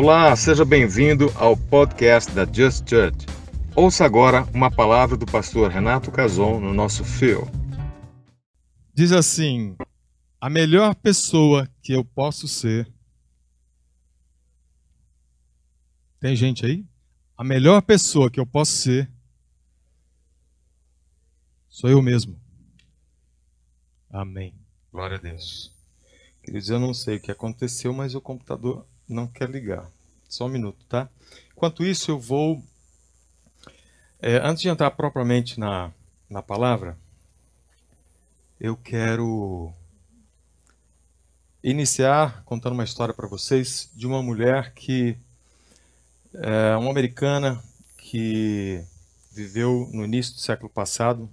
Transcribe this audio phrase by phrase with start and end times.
[0.00, 3.26] Olá, seja bem-vindo ao podcast da Just Church.
[3.74, 7.48] Ouça agora uma palavra do pastor Renato Cason no nosso fio.
[8.94, 9.76] Diz assim:
[10.40, 12.88] a melhor pessoa que eu posso ser.
[16.20, 16.86] Tem gente aí?
[17.36, 19.10] A melhor pessoa que eu posso ser
[21.68, 22.40] sou eu mesmo.
[24.08, 24.54] Amém.
[24.92, 25.74] Glória a Deus.
[26.40, 29.90] Queridos, eu não sei o que aconteceu, mas o computador não quer ligar.
[30.28, 31.08] Só um minuto, tá?
[31.52, 32.62] Enquanto isso, eu vou.
[34.20, 35.92] É, antes de entrar propriamente na,
[36.28, 36.98] na palavra,
[38.60, 39.72] eu quero
[41.62, 45.16] iniciar contando uma história para vocês de uma mulher que
[46.34, 47.62] é uma americana
[47.96, 48.84] que
[49.32, 51.28] viveu no início do século passado.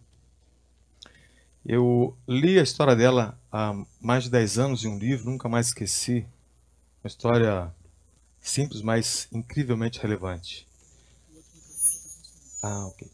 [1.66, 5.68] Eu li a história dela há mais de 10 anos em um livro, nunca mais
[5.68, 6.26] esqueci.
[7.04, 7.74] Uma história
[8.50, 10.68] simples, mas incrivelmente relevante.
[12.62, 13.12] Ah, ok.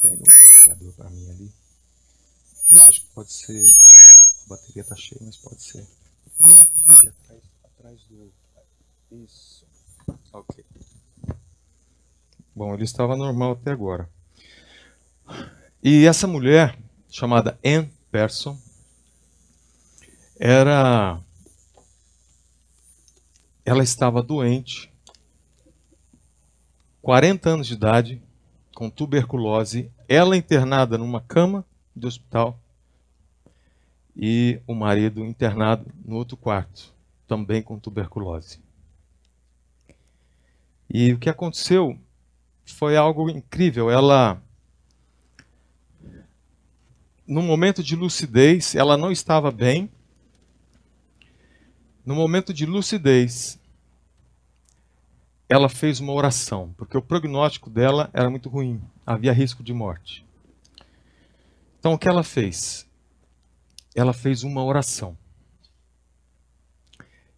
[0.00, 1.52] Pega o carregador para mim ali.
[2.86, 3.68] Acho que pode ser.
[4.44, 5.86] A bateria tá cheia, mas pode ser.
[6.88, 8.32] Aqui atrás, atrás do.
[9.10, 9.66] Isso.
[10.32, 10.64] Ok.
[12.54, 14.08] Bom, ele estava normal até agora.
[15.82, 16.78] E essa mulher,
[17.08, 18.58] chamada Ann Person,
[20.38, 21.22] era
[23.68, 24.90] ela estava doente,
[27.02, 28.22] 40 anos de idade,
[28.74, 31.62] com tuberculose, ela internada numa cama
[31.94, 32.58] de hospital
[34.16, 36.94] e o marido internado no outro quarto,
[37.26, 38.58] também com tuberculose.
[40.88, 41.98] E o que aconteceu
[42.64, 43.90] foi algo incrível.
[43.90, 44.42] Ela,
[47.26, 49.90] no momento de lucidez, ela não estava bem.
[52.08, 53.60] No momento de lucidez,
[55.46, 60.24] ela fez uma oração, porque o prognóstico dela era muito ruim, havia risco de morte.
[61.78, 62.88] Então o que ela fez?
[63.94, 65.18] Ela fez uma oração.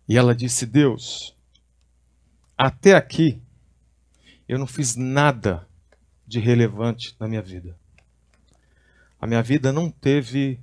[0.09, 1.34] E ela disse: Deus,
[2.56, 3.43] até aqui
[4.49, 5.66] eu não fiz nada
[6.25, 7.77] de relevante na minha vida.
[9.21, 10.61] A minha vida não teve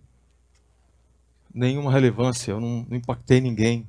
[1.53, 3.85] nenhuma relevância, eu não, não impactei ninguém.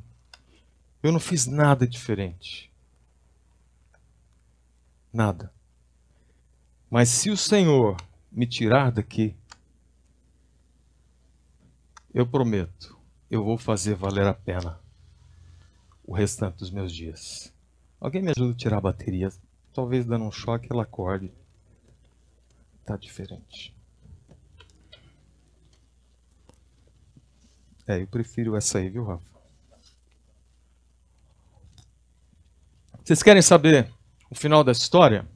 [1.03, 2.72] Eu não fiz nada diferente.
[5.12, 5.53] Nada.
[6.91, 7.97] Mas se o Senhor
[8.31, 9.37] me tirar daqui,
[12.12, 12.98] eu prometo,
[13.31, 14.81] eu vou fazer valer a pena
[16.04, 17.53] o restante dos meus dias.
[18.00, 19.28] Alguém me ajuda a tirar a bateria?
[19.75, 21.31] Talvez dando um choque ela acorde.
[22.84, 23.75] Tá diferente.
[27.87, 29.38] É, eu prefiro essa aí, viu, Rafa?
[33.08, 33.91] Vocês querem saber
[34.30, 35.26] o final da história?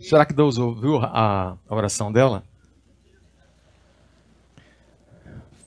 [0.00, 2.42] Será que Deus ouviu a, oração dela?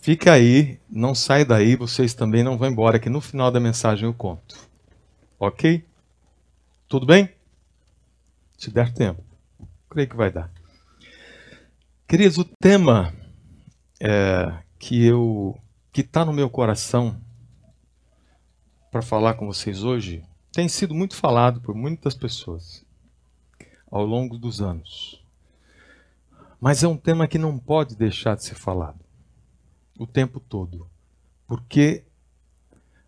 [0.02, 4.04] Fica aí, não sai daí, vocês também não vão embora, que no final da mensagem
[4.04, 4.58] eu conto.
[5.40, 5.86] Ok?
[6.90, 7.30] Tudo bem?
[8.58, 9.24] Se der tempo.
[9.90, 10.52] Creio que vai dar.
[12.06, 13.16] Queridos, o tema
[14.02, 15.58] é, que eu
[15.94, 17.18] que está no meu coração
[18.92, 20.27] para falar com vocês hoje
[20.58, 22.84] tem sido muito falado por muitas pessoas
[23.92, 25.24] ao longo dos anos.
[26.60, 29.00] Mas é um tema que não pode deixar de ser falado
[30.00, 30.90] o tempo todo.
[31.46, 32.04] Porque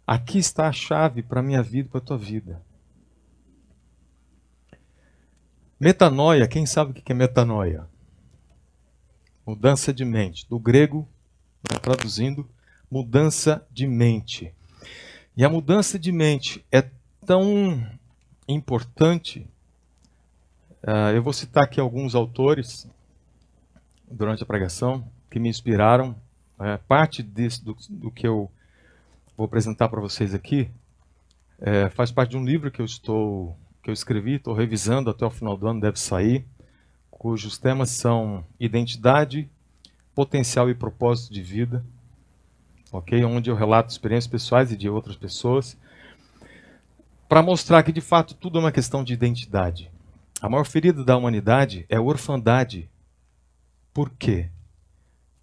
[0.06, 2.62] aqui está a chave para a minha vida e para a tua vida.
[5.80, 7.90] Metanoia, quem sabe o que é metanoia?
[9.44, 10.48] Mudança de mente.
[10.48, 11.10] Do grego,
[11.82, 12.48] traduzindo,
[12.92, 14.54] mudança de mente.
[15.36, 16.88] E a mudança de mente é
[17.30, 17.88] tão
[18.48, 19.48] importante.
[20.82, 22.88] Uh, eu vou citar aqui alguns autores
[24.10, 26.16] durante a pregação que me inspiraram.
[26.60, 28.50] Uh, parte desse, do, do, que eu
[29.38, 30.72] vou apresentar para vocês aqui
[31.60, 35.24] uh, faz parte de um livro que eu estou que eu escrevi, estou revisando até
[35.24, 36.48] o final do ano, deve sair,
[37.12, 39.48] cujos temas são identidade,
[40.16, 41.86] potencial e propósito de vida,
[42.92, 43.24] ok?
[43.24, 45.78] Onde eu relato experiências pessoais e de outras pessoas
[47.30, 49.92] para mostrar que de fato tudo é uma questão de identidade.
[50.42, 52.90] A maior ferida da humanidade é a orfandade.
[53.94, 54.50] Por quê?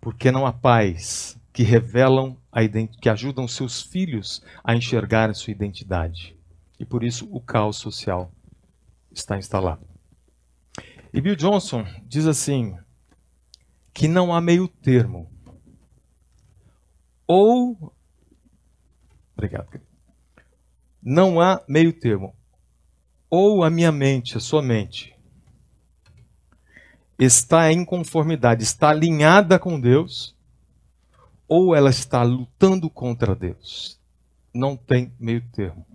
[0.00, 2.36] Porque não há pais que revelam
[3.00, 6.34] que ajudam seus filhos a enxergar a sua identidade.
[6.78, 8.32] E por isso o caos social
[9.12, 9.86] está instalado.
[11.14, 12.76] E Bill Johnson diz assim:
[13.94, 15.30] que não há meio termo.
[17.28, 17.94] Ou.
[19.36, 19.85] Obrigado, querido
[21.08, 22.34] Não há meio termo.
[23.30, 25.16] Ou a minha mente, a sua mente,
[27.16, 30.34] está em conformidade, está alinhada com Deus,
[31.46, 34.00] ou ela está lutando contra Deus.
[34.52, 35.86] Não tem meio termo.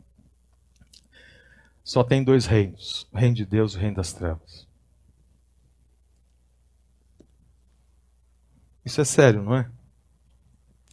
[1.83, 4.65] Só tem dois reinos: o reino de Deus e o reino das trevas.
[8.85, 9.69] Isso é sério, não é?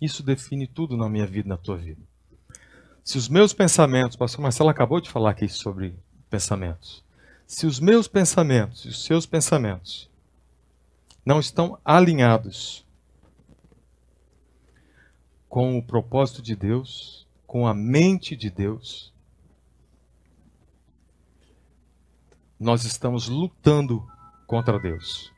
[0.02, 2.07] Isso define tudo na minha vida, na tua vida.
[3.08, 7.02] Se os meus pensamentos, pastor Marcelo acabou de falar aqui sobre pensamentos.
[7.46, 10.10] Se os meus pensamentos e os seus pensamentos
[11.24, 12.84] não estão alinhados
[15.48, 19.10] com o propósito de Deus, com a mente de Deus,
[22.60, 24.06] nós estamos lutando
[24.46, 25.32] contra Deus.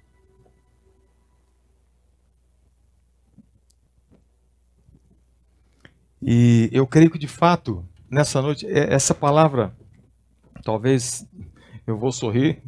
[6.23, 9.75] E eu creio que de fato, nessa noite, é, essa palavra,
[10.63, 11.27] talvez
[11.87, 12.63] eu vou sorrir,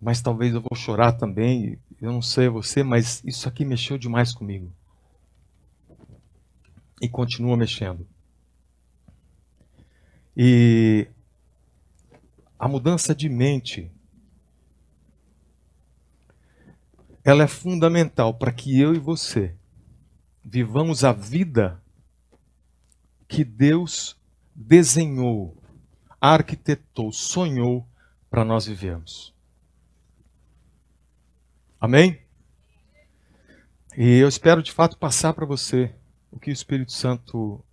[0.00, 1.78] mas talvez eu vou chorar também.
[2.00, 4.70] Eu não sei você, mas isso aqui mexeu demais comigo.
[7.00, 8.06] E continua mexendo.
[10.36, 11.08] E
[12.58, 13.90] a mudança de mente
[17.24, 19.54] ela é fundamental para que eu e você
[20.44, 21.82] vivamos a vida
[23.28, 24.16] que Deus
[24.54, 25.56] desenhou,
[26.20, 27.86] arquitetou, sonhou
[28.30, 29.34] para nós vivermos.
[31.80, 32.22] Amém?
[33.96, 35.94] E eu espero de fato passar para você
[36.30, 37.64] o que o Espírito Santo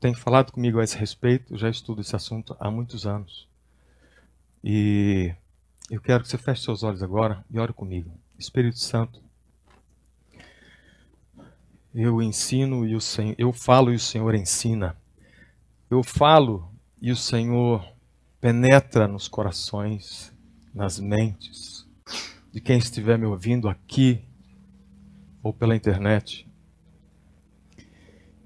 [0.00, 1.54] tem falado comigo a esse respeito.
[1.54, 3.48] Eu já estudo esse assunto há muitos anos.
[4.62, 5.34] E
[5.90, 8.18] eu quero que você feche seus olhos agora e ore comigo.
[8.38, 9.22] Espírito Santo,
[11.96, 14.94] eu ensino e o Senhor, eu falo e o Senhor ensina.
[15.90, 16.70] Eu falo
[17.00, 17.90] e o Senhor
[18.38, 20.30] penetra nos corações,
[20.74, 21.88] nas mentes
[22.52, 24.22] de quem estiver me ouvindo aqui
[25.42, 26.46] ou pela internet.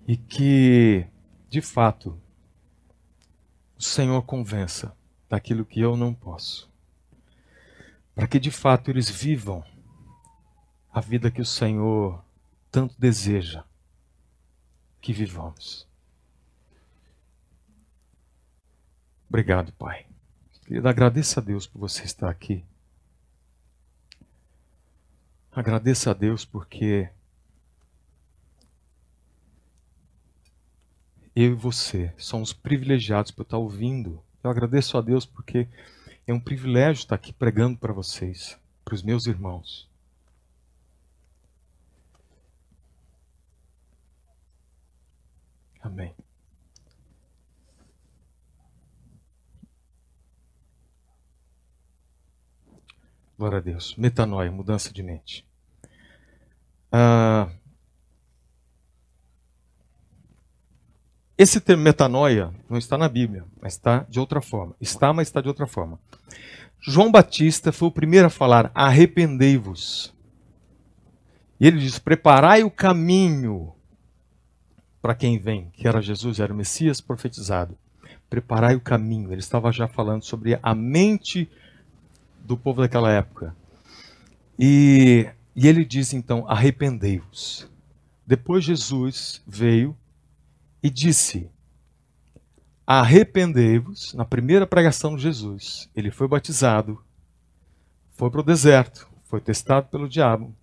[0.07, 1.05] E que,
[1.49, 2.17] de fato,
[3.77, 4.97] o Senhor convença
[5.29, 6.71] daquilo que eu não posso.
[8.15, 9.65] Para que de fato eles vivam
[10.93, 12.25] a vida que o Senhor
[12.71, 13.65] tanto deseja
[15.01, 15.89] que vivamos.
[19.29, 20.07] Obrigado, Pai.
[20.63, 22.65] Querido, agradeça a Deus por você estar aqui.
[25.53, 27.11] Agradeça a Deus porque
[31.35, 34.23] eu e você somos privilegiados por estar ouvindo.
[34.45, 35.67] Eu agradeço a Deus porque
[36.27, 39.90] é um privilégio estar aqui pregando para vocês, para os meus irmãos.
[45.81, 46.15] Amém.
[53.39, 53.97] Glória a Deus.
[53.97, 55.49] Metanoia, mudança de mente.
[56.93, 57.51] Ah,
[61.39, 64.77] esse termo metanoia não está na Bíblia, mas está de outra forma.
[64.79, 65.99] Está, mas está de outra forma.
[66.79, 70.15] João Batista foi o primeiro a falar: arrependei-vos.
[71.59, 73.75] E ele diz: preparai o caminho
[75.01, 77.77] para quem vem, que era Jesus, era o Messias profetizado.
[78.29, 79.33] Preparai o caminho.
[79.33, 81.51] Ele estava já falando sobre a mente
[82.45, 83.57] do povo daquela época.
[84.59, 87.69] E, e ele diz então: arrependei-vos.
[88.27, 89.97] Depois Jesus veio
[90.83, 91.51] e disse:
[92.87, 94.15] arrependei-vos.
[94.15, 97.03] Na primeira pregação de Jesus, ele foi batizado,
[98.13, 100.55] foi para o deserto, foi testado pelo diabo,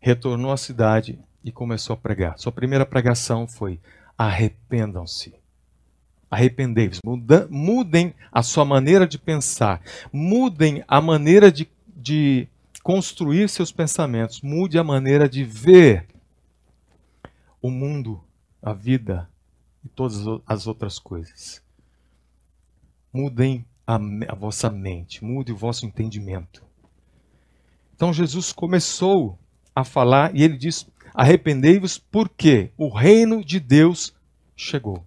[0.00, 2.38] retornou à cidade e começou a pregar.
[2.38, 3.80] Sua primeira pregação foi:
[4.16, 5.34] arrependam-se.
[6.30, 7.00] Arrependei-vos.
[7.48, 9.82] Mudem a sua maneira de pensar.
[10.12, 12.46] Mudem a maneira de, de
[12.84, 14.40] construir seus pensamentos.
[14.40, 16.06] Mude a maneira de ver
[17.60, 18.22] o mundo,
[18.62, 19.28] a vida
[19.84, 21.60] e todas as outras coisas.
[23.12, 23.96] Mudem a,
[24.28, 25.24] a vossa mente.
[25.24, 26.62] Mude o vosso entendimento.
[27.96, 29.36] Então Jesus começou
[29.74, 34.14] a falar e ele diz Arrependei-vos porque o reino de Deus
[34.56, 35.04] chegou.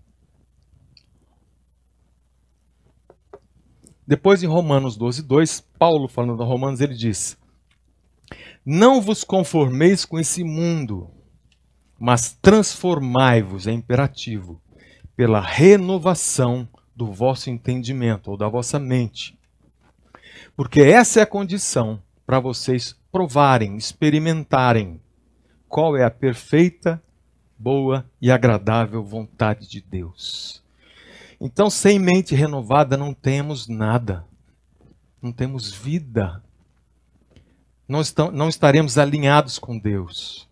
[4.06, 7.38] Depois em Romanos 12, 2, Paulo falando a Romanos, ele diz:
[8.66, 11.10] Não vos conformeis com esse mundo,
[11.98, 14.62] mas transformai-vos, é imperativo,
[15.16, 19.38] pela renovação do vosso entendimento ou da vossa mente.
[20.56, 25.02] Porque essa é a condição para vocês provarem, experimentarem
[25.74, 27.02] qual é a perfeita,
[27.58, 30.62] boa e agradável vontade de Deus.
[31.42, 34.24] Então, sem mente renovada, não temos nada.
[35.20, 36.44] Não temos vida.
[37.88, 40.48] Não, estão, não estaremos alinhados com Deus.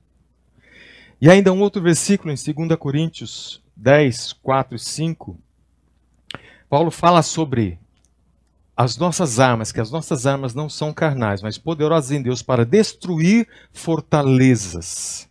[1.21, 5.39] E ainda um outro versículo em 2 Coríntios 10, 4 e 5.
[6.67, 7.77] Paulo fala sobre
[8.75, 12.65] as nossas armas, que as nossas armas não são carnais, mas poderosas em Deus para
[12.65, 15.29] destruir fortalezas.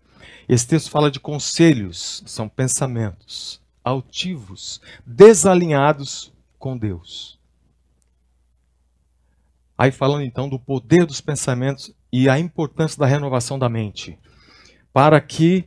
[0.49, 7.39] Esse texto fala de conselhos, são pensamentos altivos, desalinhados com Deus.
[9.77, 14.19] Aí falando então do poder dos pensamentos e a importância da renovação da mente,
[14.93, 15.65] para que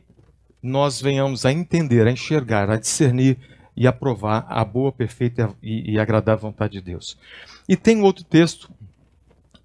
[0.62, 3.38] nós venhamos a entender, a enxergar, a discernir
[3.76, 7.18] e aprovar a boa, perfeita e, e agradável vontade de Deus.
[7.66, 8.70] E tem outro texto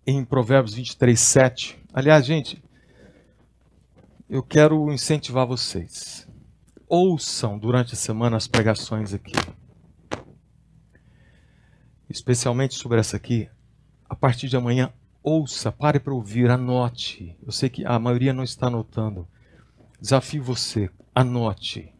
[0.07, 1.79] em Provérbios 23, 7.
[1.93, 2.63] Aliás, gente,
[4.29, 6.25] eu quero incentivar vocês.
[6.87, 9.33] Ouçam durante a semana as pregações aqui.
[12.09, 13.49] Especialmente sobre essa aqui.
[14.07, 17.37] A partir de amanhã, ouça, pare para ouvir, anote.
[17.45, 19.27] Eu sei que a maioria não está anotando.
[19.99, 21.93] Desafio você, anote.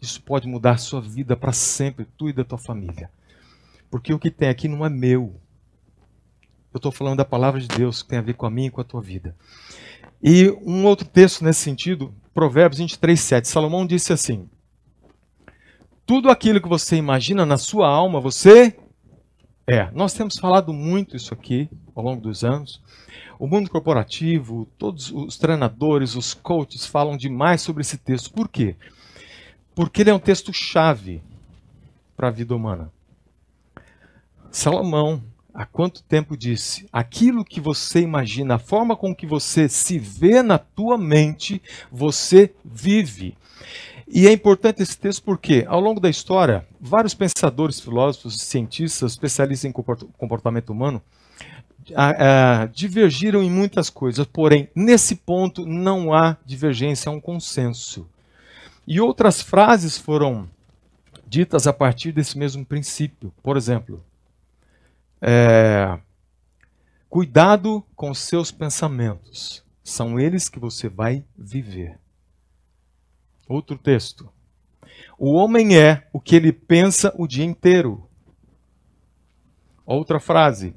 [0.00, 3.10] Isso pode mudar a sua vida para sempre, tu e da tua família.
[3.92, 5.38] Porque o que tem aqui não é meu.
[6.72, 8.70] Eu estou falando da palavra de Deus que tem a ver com a minha e
[8.70, 9.36] com a tua vida.
[10.22, 13.46] E um outro texto nesse sentido, Provérbios 23, 7.
[13.46, 14.48] Salomão disse assim:
[16.06, 18.74] Tudo aquilo que você imagina na sua alma, você
[19.66, 19.90] é.
[19.90, 22.80] Nós temos falado muito isso aqui ao longo dos anos.
[23.38, 28.32] O mundo corporativo, todos os treinadores, os coaches falam demais sobre esse texto.
[28.32, 28.74] Por quê?
[29.74, 31.22] Porque ele é um texto chave
[32.16, 32.90] para a vida humana.
[34.52, 35.22] Salomão,
[35.54, 40.42] há quanto tempo disse: aquilo que você imagina, a forma com que você se vê
[40.42, 43.34] na tua mente, você vive.
[44.06, 49.70] E é importante esse texto porque, ao longo da história, vários pensadores, filósofos, cientistas, especialistas
[49.70, 51.00] em comportamento humano,
[52.74, 58.06] divergiram em muitas coisas, porém, nesse ponto não há divergência, há um consenso.
[58.86, 60.46] E outras frases foram
[61.26, 63.32] ditas a partir desse mesmo princípio.
[63.42, 64.04] Por exemplo,
[65.24, 66.00] é,
[67.08, 71.96] cuidado com seus pensamentos, são eles que você vai viver.
[73.48, 74.28] Outro texto.
[75.16, 78.08] O homem é o que ele pensa o dia inteiro.
[79.86, 80.74] Outra frase.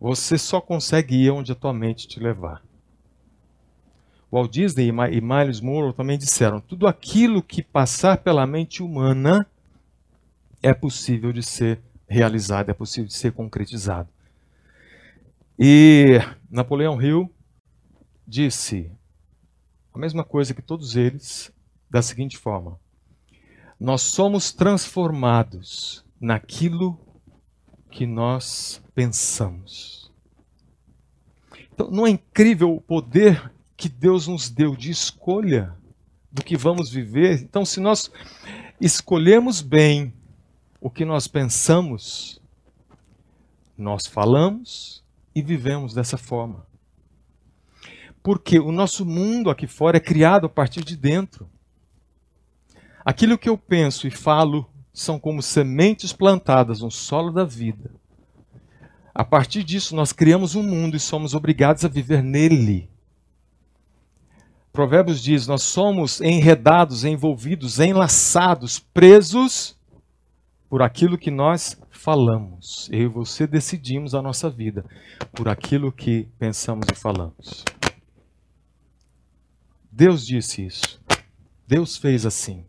[0.00, 2.62] Você só consegue ir onde a tua mente te levar.
[4.32, 9.46] Walt Disney e Miles Monroe também disseram: tudo aquilo que passar pela mente humana
[10.62, 14.08] é possível de ser realizado, é possível de ser concretizado.
[15.58, 16.20] E
[16.50, 17.32] Napoleão Hill
[18.26, 18.90] disse
[19.92, 21.50] a mesma coisa que todos eles,
[21.90, 22.78] da seguinte forma:
[23.80, 27.00] Nós somos transformados naquilo
[27.90, 30.12] que nós pensamos.
[31.72, 35.74] Então, não é incrível o poder que Deus nos deu de escolha
[36.32, 37.42] do que vamos viver.
[37.42, 38.10] Então, se nós
[38.80, 40.12] escolhemos bem
[40.86, 42.40] o que nós pensamos,
[43.76, 45.02] nós falamos
[45.34, 46.64] e vivemos dessa forma.
[48.22, 51.50] Porque o nosso mundo aqui fora é criado a partir de dentro.
[53.04, 57.90] Aquilo que eu penso e falo são como sementes plantadas no solo da vida.
[59.12, 62.88] A partir disso, nós criamos um mundo e somos obrigados a viver nele.
[64.72, 69.75] Provérbios diz: Nós somos enredados, envolvidos, enlaçados, presos
[70.68, 72.88] por aquilo que nós falamos.
[72.92, 74.84] Eu e você decidimos a nossa vida
[75.32, 77.64] por aquilo que pensamos e falamos.
[79.90, 81.00] Deus disse isso.
[81.66, 82.64] Deus fez assim.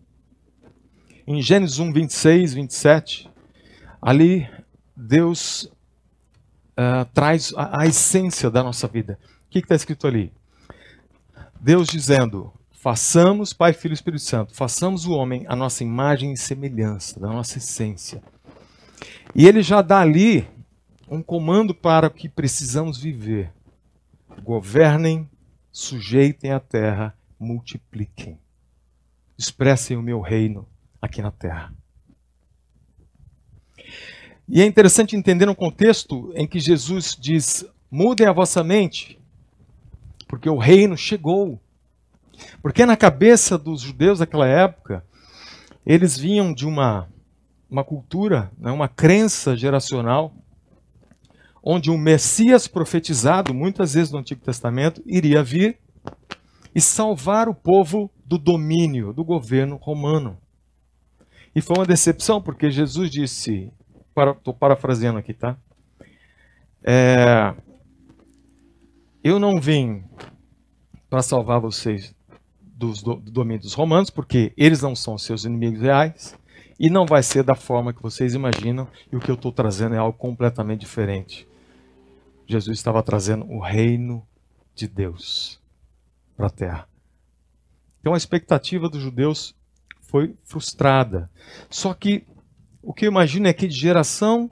[1.25, 3.29] Em Gênesis 1, 26, 27,
[4.01, 4.49] ali
[4.95, 5.63] Deus
[6.77, 9.19] uh, traz a, a, essência da nossa vida.
[9.45, 10.31] O que está escrito ali?
[11.59, 12.53] Deus dizendo:
[12.87, 17.27] façamos, Pai, Filho e Espírito Santo, façamos o homem a nossa imagem e semelhança, da
[17.27, 18.23] nossa essência.
[19.35, 20.47] E ele já dá ali
[21.09, 23.51] um comando para o que precisamos viver:
[24.41, 25.29] governem,
[25.69, 28.39] sujeitem a terra, multipliquem,
[29.37, 30.65] expressem o meu reino
[31.01, 31.73] aqui na terra.
[34.47, 39.19] E é interessante entender um contexto em que Jesus diz: mudem a vossa mente,
[40.25, 41.61] porque o reino chegou.
[42.61, 45.03] Porque na cabeça dos judeus daquela época,
[45.85, 47.07] eles vinham de uma,
[47.69, 50.33] uma cultura, né, uma crença geracional,
[51.63, 55.77] onde um Messias profetizado, muitas vezes no Antigo Testamento, iria vir
[56.73, 60.37] e salvar o povo do domínio, do governo romano.
[61.55, 63.71] E foi uma decepção, porque Jesus disse,
[64.15, 65.57] estou para, parafraseando aqui, tá?
[66.83, 67.53] É,
[69.23, 70.03] eu não vim
[71.09, 72.16] para salvar vocês
[72.77, 76.37] dos, do, do domínio dos romanos, porque eles não são seus inimigos reais,
[76.79, 79.95] e não vai ser da forma que vocês imaginam, e o que eu estou trazendo
[79.95, 81.47] é algo completamente diferente.
[82.45, 84.25] Jesus estava trazendo o reino
[84.75, 85.59] de Deus
[86.35, 86.87] para a terra.
[87.99, 89.55] Então a expectativa dos judeus
[90.01, 91.29] foi frustrada.
[91.69, 92.25] Só que
[92.81, 94.49] o que eu imagino é que de geração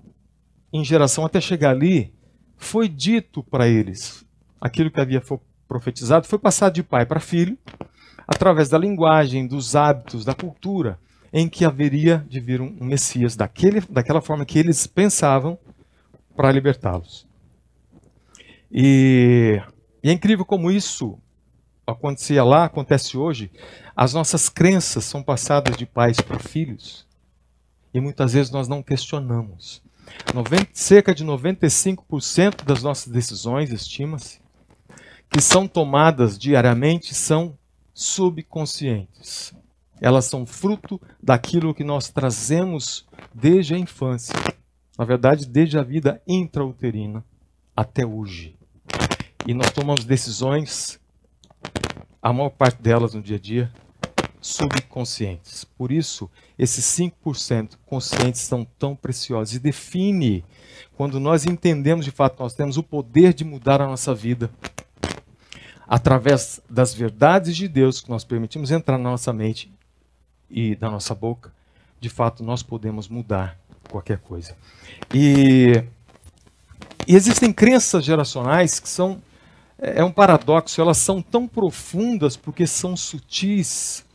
[0.76, 2.14] em geração até chegar ali,
[2.58, 4.26] foi dito para eles
[4.60, 5.22] aquilo que havia
[5.68, 7.58] profetizado, foi passado de pai para filho,
[8.28, 11.00] através da linguagem, dos hábitos, da cultura,
[11.32, 15.58] em que haveria de vir um Messias daquele, daquela forma que eles pensavam
[16.36, 17.28] para libertá-los.
[18.72, 19.62] E,
[20.04, 21.20] e é incrível como isso
[21.86, 23.52] acontecia lá, acontece hoje.
[23.96, 27.06] As nossas crenças são passadas de pais para filhos.
[27.94, 29.82] E muitas vezes nós não questionamos.
[30.34, 34.40] 90, cerca de 95% das nossas decisões, estima-se,
[35.30, 37.58] que são tomadas diariamente são
[37.96, 39.56] subconscientes.
[40.02, 44.36] Elas são fruto daquilo que nós trazemos desde a infância.
[44.98, 47.24] Na verdade, desde a vida intrauterina
[47.76, 48.58] até hoje.
[49.48, 51.00] E nós tomamos decisões,
[52.22, 53.72] a maior parte delas no dia a dia,
[54.42, 55.64] subconscientes.
[55.64, 59.56] Por isso, esses 5% conscientes são tão preciosos.
[59.56, 60.44] E define,
[60.96, 64.52] quando nós entendemos de fato nós temos o poder de mudar a nossa vida,
[65.88, 69.72] através das verdades de Deus que nós permitimos entrar na nossa mente
[70.50, 71.52] e na nossa boca,
[72.00, 73.58] de fato nós podemos mudar
[73.90, 74.56] qualquer coisa.
[75.14, 75.84] E,
[77.08, 79.22] e existem crenças geracionais que são
[79.78, 84.06] é, é um paradoxo, elas são tão profundas porque são sutis.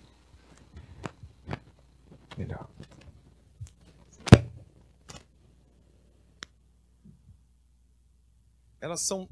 [2.36, 2.66] Melhor.
[8.80, 9.28] Elas são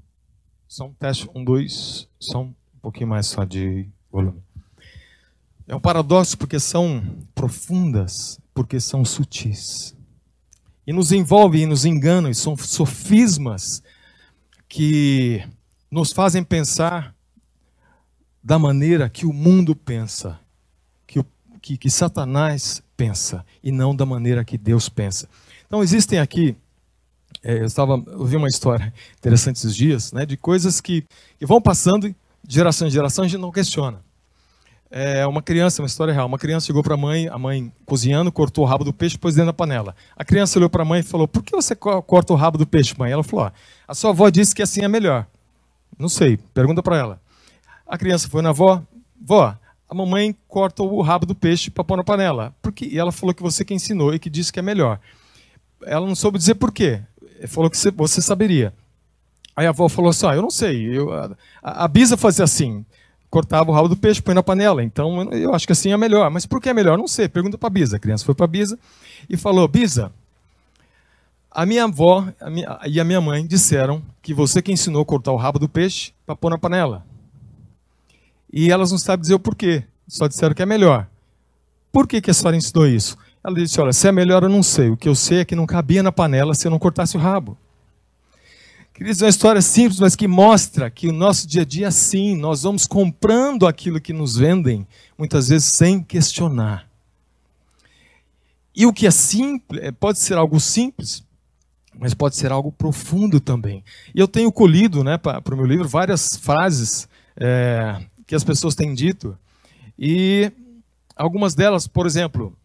[0.68, 4.42] são teste um, dois, são um pouquinho mais só de volume.
[5.66, 7.02] É um paradoxo porque são
[7.34, 9.96] profundas, porque são sutis.
[10.86, 13.82] E nos envolvem e nos enganam, e são sofismas
[14.68, 15.42] que
[15.90, 17.14] nos fazem pensar
[18.42, 20.38] da maneira que o mundo pensa,
[21.06, 21.24] que,
[21.60, 25.28] que, que Satanás pensa, e não da maneira que Deus pensa.
[25.66, 26.56] Então existem aqui
[27.42, 31.04] eu estava ouvi uma história interessante esses dias, né, de coisas que,
[31.38, 34.00] que vão passando de geração em geração a gente não questiona.
[34.90, 38.32] É, uma criança, uma história real, uma criança chegou para a mãe, a mãe cozinhando,
[38.32, 39.94] cortou o rabo do peixe pôs dentro da panela.
[40.16, 42.66] A criança olhou para a mãe e falou: Por que você corta o rabo do
[42.66, 43.12] peixe, mãe?
[43.12, 43.52] Ela falou:
[43.86, 45.26] A sua avó disse que assim é melhor.
[45.98, 47.20] Não sei, pergunta para ela.
[47.86, 48.82] A criança foi na avó:
[49.20, 49.54] Vó,
[49.86, 52.54] a mamãe corta o rabo do peixe para pôr na panela.
[52.62, 54.98] Porque, e ela falou que você que ensinou e que disse que é melhor.
[55.84, 57.02] Ela não soube dizer por quê
[57.46, 58.72] falou que você saberia.
[59.54, 60.96] Aí a avó falou assim: ah, eu não sei.
[60.96, 62.84] Eu, a, a, Bisa fazia assim:
[63.28, 64.82] cortava o rabo do peixe, põe na panela.
[64.82, 66.30] Então eu acho que assim é melhor.
[66.30, 66.96] Mas por que é melhor?
[66.96, 67.28] Não sei.
[67.28, 67.96] Pergunta para a Bisa.
[67.96, 68.78] A criança foi para a Bisa
[69.28, 70.12] e falou: Bisa,
[71.50, 75.04] a minha avó a minha, e a minha mãe disseram que você que ensinou a
[75.04, 77.04] cortar o rabo do peixe para pôr na panela.
[78.52, 79.82] E elas não sabem dizer o porquê.
[80.06, 81.08] Só disseram que é melhor.
[81.90, 83.16] Por que, que a senhora ensinou isso?
[83.42, 84.90] Ela disse: Olha, se é melhor eu não sei.
[84.90, 87.20] O que eu sei é que não cabia na panela se eu não cortasse o
[87.20, 87.56] rabo.
[88.92, 92.36] Queridos, é uma história simples, mas que mostra que o nosso dia a dia assim.
[92.36, 96.88] Nós vamos comprando aquilo que nos vendem, muitas vezes sem questionar.
[98.74, 101.24] E o que é simples, é, pode ser algo simples,
[101.98, 103.84] mas pode ser algo profundo também.
[104.14, 108.74] E eu tenho colhido né, para o meu livro várias frases é, que as pessoas
[108.74, 109.36] têm dito.
[109.98, 110.52] E
[111.16, 112.56] algumas delas, por exemplo,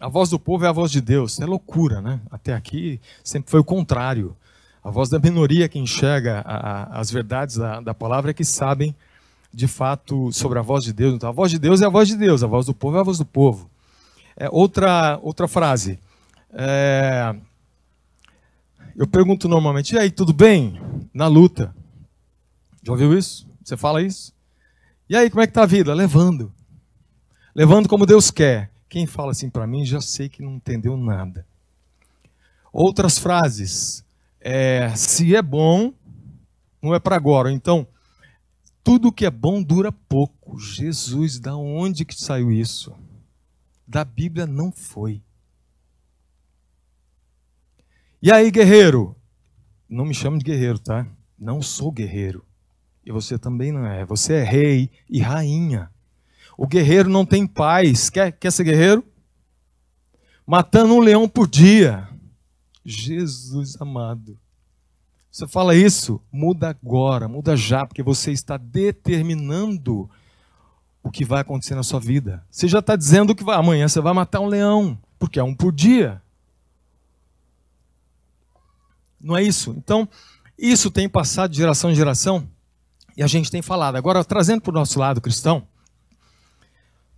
[0.00, 1.40] a voz do povo é a voz de Deus.
[1.40, 2.20] É loucura, né?
[2.30, 4.36] Até aqui sempre foi o contrário.
[4.84, 8.44] A voz da minoria que enxerga a, a, as verdades da, da, palavra é que
[8.44, 8.94] sabem
[9.52, 11.14] de fato sobre a voz de Deus.
[11.14, 13.00] Então, a voz de Deus é a voz de Deus, a voz do povo é
[13.00, 13.70] a voz do povo.
[14.36, 15.98] É, outra, outra frase.
[16.52, 17.34] É,
[18.94, 20.80] eu pergunto normalmente, e aí, tudo bem?
[21.12, 21.74] Na luta.
[22.82, 23.48] Já ouviu isso?
[23.64, 24.32] Você fala isso?
[25.08, 25.92] E aí, como é que está a vida?
[25.94, 26.52] Levando.
[27.54, 28.70] Levando como Deus quer.
[28.88, 31.46] Quem fala assim para mim já sei que não entendeu nada.
[32.72, 34.04] Outras frases.
[34.40, 35.92] É, se é bom,
[36.80, 37.50] não é para agora.
[37.50, 37.86] Então,
[38.84, 40.58] tudo que é bom dura pouco.
[40.58, 42.94] Jesus, da onde que saiu isso?
[43.86, 45.22] Da Bíblia não foi.
[48.22, 49.16] E aí, guerreiro?
[49.88, 51.06] Não me chame de guerreiro, tá?
[51.38, 52.44] Não sou guerreiro.
[53.04, 54.04] E você também não é.
[54.04, 55.90] Você é rei e rainha.
[56.56, 58.08] O guerreiro não tem paz.
[58.08, 59.04] Quer, quer ser guerreiro?
[60.46, 62.08] matando um leão por dia.
[62.84, 64.38] Jesus amado.
[65.30, 70.08] Você fala isso, muda agora, muda já, porque você está determinando
[71.02, 72.46] o que vai acontecer na sua vida.
[72.50, 75.54] Você já está dizendo que vai, amanhã você vai matar um leão, porque é um
[75.54, 76.22] por dia.
[79.20, 79.74] Não é isso?
[79.76, 80.08] Então,
[80.56, 82.48] isso tem passado de geração em geração
[83.16, 83.96] e a gente tem falado.
[83.96, 85.66] Agora, trazendo para o nosso lado cristão,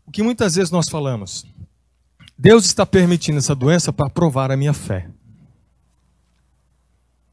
[0.09, 1.44] o que muitas vezes nós falamos,
[2.37, 5.11] Deus está permitindo essa doença para provar a minha fé.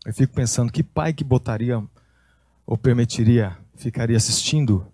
[0.05, 1.81] Eu fico pensando que pai que botaria
[2.67, 4.85] ou permitiria, ficaria assistindo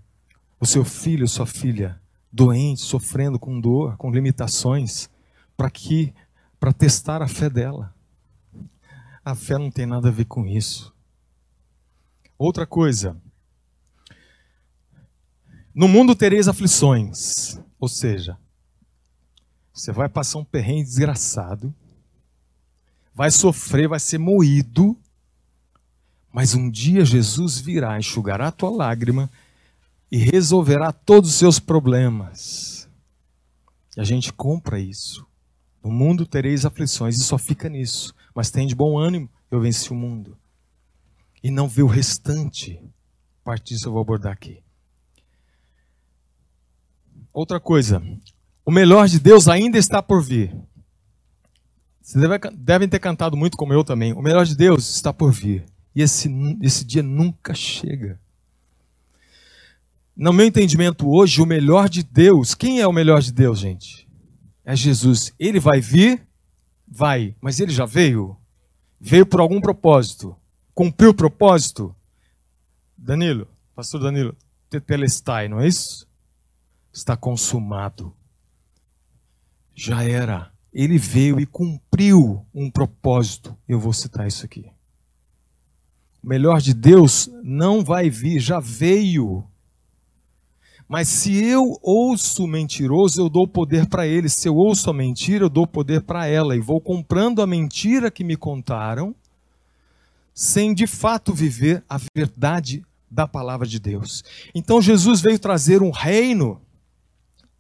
[0.59, 1.99] o seu filho, sua filha
[2.31, 5.09] doente, sofrendo com dor, com limitações,
[5.57, 6.13] para que
[6.59, 7.91] para testar a fé dela.
[9.25, 10.93] A fé não tem nada a ver com isso.
[12.37, 13.19] Outra coisa.
[15.73, 18.37] No mundo tereis aflições, ou seja,
[19.73, 21.73] você vai passar um perrengue desgraçado,
[23.11, 24.95] vai sofrer, vai ser moído,
[26.31, 29.31] mas um dia Jesus virá, enxugará a tua lágrima
[30.11, 32.87] e resolverá todos os seus problemas.
[33.97, 35.25] E a gente compra isso.
[35.83, 38.13] No mundo tereis aflições e só fica nisso.
[38.35, 40.37] Mas tem de bom ânimo, eu venci o mundo.
[41.43, 42.79] E não vê o restante.
[43.43, 44.61] Parte disso eu vou abordar aqui.
[47.33, 48.03] Outra coisa,
[48.65, 50.55] o melhor de Deus ainda está por vir.
[52.01, 54.11] Vocês devem ter cantado muito como eu também.
[54.13, 55.65] O melhor de Deus está por vir.
[55.95, 56.29] E esse,
[56.61, 58.19] esse dia nunca chega.
[60.15, 64.07] No meu entendimento hoje, o melhor de Deus, quem é o melhor de Deus, gente?
[64.65, 65.33] É Jesus.
[65.39, 66.21] Ele vai vir?
[66.87, 67.35] Vai.
[67.39, 68.35] Mas ele já veio?
[68.99, 70.35] Veio por algum propósito.
[70.73, 71.95] Cumpriu o propósito?
[72.97, 74.35] Danilo, pastor Danilo,
[74.69, 76.07] tetelestai, não é isso?
[76.93, 78.13] Está consumado.
[79.73, 80.51] Já era.
[80.73, 83.55] Ele veio e cumpriu um propósito.
[83.67, 84.65] Eu vou citar isso aqui.
[86.23, 89.43] O melhor de Deus não vai vir, já veio.
[90.87, 94.27] Mas se eu ouço mentiroso, eu dou poder para ele.
[94.27, 96.55] Se eu ouço a mentira, eu dou poder para ela.
[96.55, 99.15] E vou comprando a mentira que me contaram,
[100.33, 104.23] sem de fato viver a verdade da palavra de Deus.
[104.53, 106.61] Então Jesus veio trazer um reino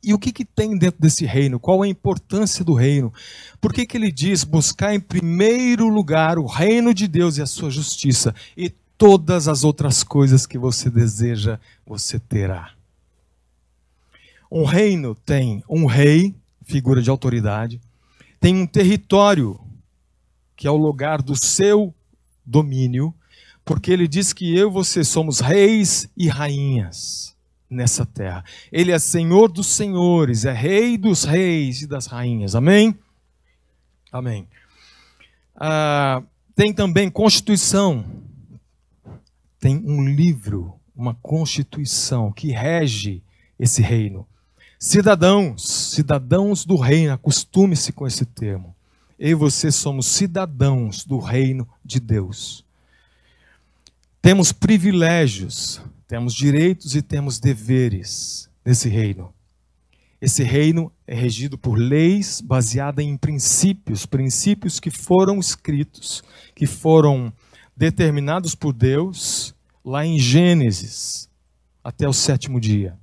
[0.03, 1.59] e o que, que tem dentro desse reino?
[1.59, 3.13] Qual a importância do reino?
[3.59, 7.45] Por que, que ele diz buscar em primeiro lugar o reino de Deus e a
[7.45, 12.71] sua justiça, e todas as outras coisas que você deseja, você terá?
[14.51, 16.33] Um reino tem um rei,
[16.63, 17.79] figura de autoridade,
[18.39, 19.59] tem um território,
[20.55, 21.93] que é o lugar do seu
[22.43, 23.13] domínio,
[23.63, 27.31] porque ele diz que eu e você somos reis e rainhas
[27.71, 28.43] nessa terra.
[28.69, 32.53] Ele é Senhor dos senhores, é Rei dos reis e das rainhas.
[32.53, 32.93] Amém?
[34.11, 34.45] Amém.
[35.55, 36.21] Ah,
[36.53, 38.05] tem também Constituição.
[39.57, 43.23] Tem um livro, uma Constituição que rege
[43.57, 44.27] esse reino.
[44.77, 48.75] Cidadãos, cidadãos do reino, acostume-se com esse termo.
[49.17, 52.65] Eu e você somos cidadãos do reino de Deus.
[54.19, 55.79] Temos privilégios,
[56.11, 59.33] temos direitos e temos deveres nesse reino.
[60.19, 66.21] Esse reino é regido por leis baseadas em princípios, princípios que foram escritos,
[66.53, 67.31] que foram
[67.77, 71.29] determinados por Deus lá em Gênesis,
[71.81, 72.99] até o sétimo dia.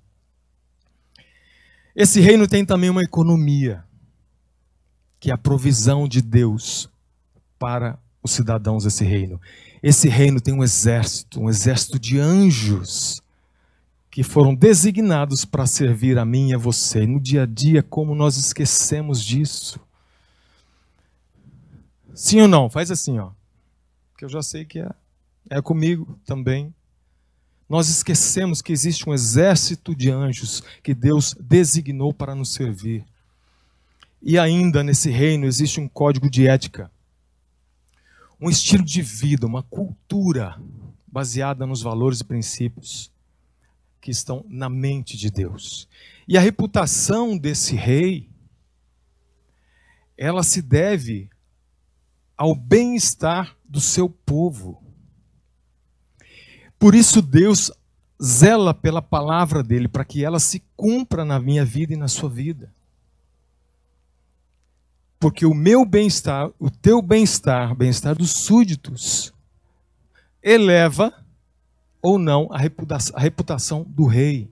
[1.96, 3.84] Esse reino tem também uma economia,
[5.18, 6.90] que é a provisão de Deus
[7.58, 9.40] para os cidadãos desse reino.
[9.82, 13.22] Esse reino tem um exército, um exército de anjos
[14.10, 17.06] que foram designados para servir a mim e a você.
[17.06, 19.80] no dia a dia, como nós esquecemos disso?
[22.14, 22.68] Sim ou não?
[22.68, 23.30] Faz assim, ó.
[24.16, 24.90] Que eu já sei que é.
[25.48, 26.74] É comigo também.
[27.68, 33.04] Nós esquecemos que existe um exército de anjos que Deus designou para nos servir.
[34.20, 36.90] E ainda nesse reino existe um código de ética
[38.40, 40.60] um estilo de vida, uma cultura
[41.06, 43.12] baseada nos valores e princípios
[44.00, 45.88] que estão na mente de Deus.
[46.26, 48.28] E a reputação desse rei,
[50.16, 51.28] ela se deve
[52.36, 54.82] ao bem-estar do seu povo.
[56.78, 57.72] Por isso Deus
[58.22, 62.30] zela pela palavra dele para que ela se cumpra na minha vida e na sua
[62.30, 62.72] vida.
[65.18, 69.32] Porque o meu bem-estar, o teu bem-estar, bem-estar dos súditos,
[70.42, 71.12] eleva
[72.00, 74.50] ou não a reputação, a reputação do rei.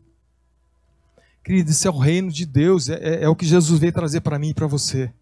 [1.44, 4.20] Querido, esse é o reino de Deus, é, é, é o que Jesus veio trazer
[4.20, 5.12] para mim e para você.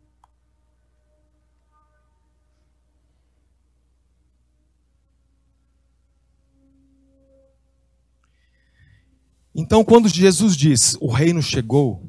[9.55, 12.03] Então, quando Jesus diz o reino chegou,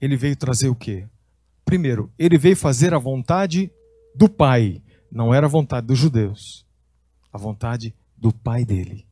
[0.00, 1.06] ele veio trazer o quê?
[1.64, 3.70] Primeiro, ele veio fazer a vontade
[4.14, 6.66] do Pai, não era a vontade dos judeus,
[7.32, 9.06] a vontade do Pai dele.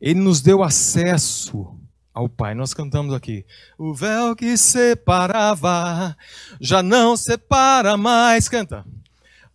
[0.00, 1.78] Ele nos deu acesso
[2.12, 2.54] ao Pai.
[2.54, 3.44] Nós cantamos aqui:
[3.78, 6.16] O véu que separava
[6.60, 8.48] já não separa mais.
[8.48, 8.84] Canta.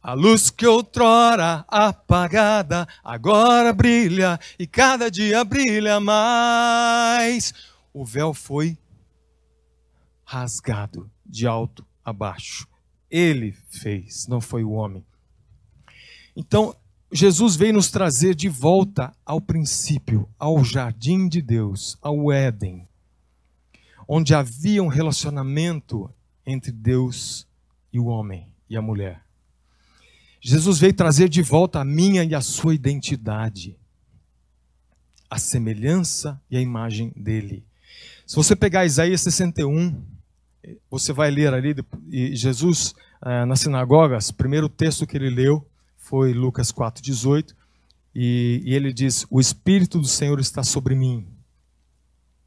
[0.02, 7.54] A luz que outrora apagada agora brilha e cada dia brilha mais.
[7.92, 8.78] O véu foi
[10.26, 12.68] rasgado de alto a baixo.
[13.10, 15.06] Ele fez, não foi o homem.
[16.36, 16.76] Então,
[17.12, 22.88] Jesus veio nos trazer de volta ao princípio, ao jardim de Deus, ao Éden,
[24.08, 26.14] onde havia um relacionamento
[26.46, 27.48] entre Deus
[27.94, 29.24] e o homem e a mulher.
[30.42, 33.78] Jesus veio trazer de volta a minha e a sua identidade,
[35.30, 37.66] a semelhança e a imagem dele.
[38.28, 40.04] Se você pegar Isaías 61,
[40.90, 41.76] você vai ler ali,
[42.10, 47.56] e Jesus, eh, nas sinagogas, o primeiro texto que ele leu foi Lucas 4,18,
[48.14, 51.28] e, e ele diz: O Espírito do Senhor está sobre mim.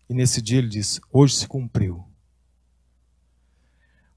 [0.08, 2.04] E nesse dia ele diz: Hoje se cumpriu.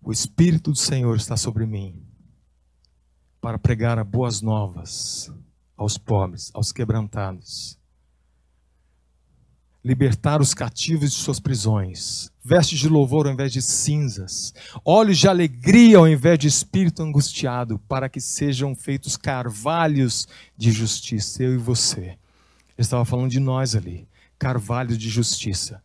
[0.02, 2.02] O Espírito do Senhor está sobre mim
[3.40, 5.32] para pregar a boas novas
[5.76, 7.81] aos pobres, aos quebrantados.
[9.84, 14.54] Libertar os cativos de suas prisões, vestes de louvor ao invés de cinzas,
[14.86, 21.42] olhos de alegria ao invés de espírito angustiado, para que sejam feitos carvalhos de justiça,
[21.42, 22.02] eu e você.
[22.02, 22.18] Ele
[22.78, 25.82] estava falando de nós ali, carvalho de justiça.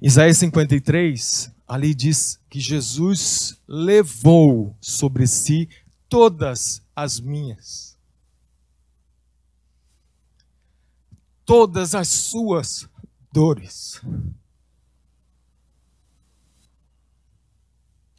[0.00, 5.68] Isaías 53, ali diz que Jesus levou sobre si
[6.08, 7.91] todas as minhas,
[11.52, 12.88] todas as suas
[13.30, 14.00] dores.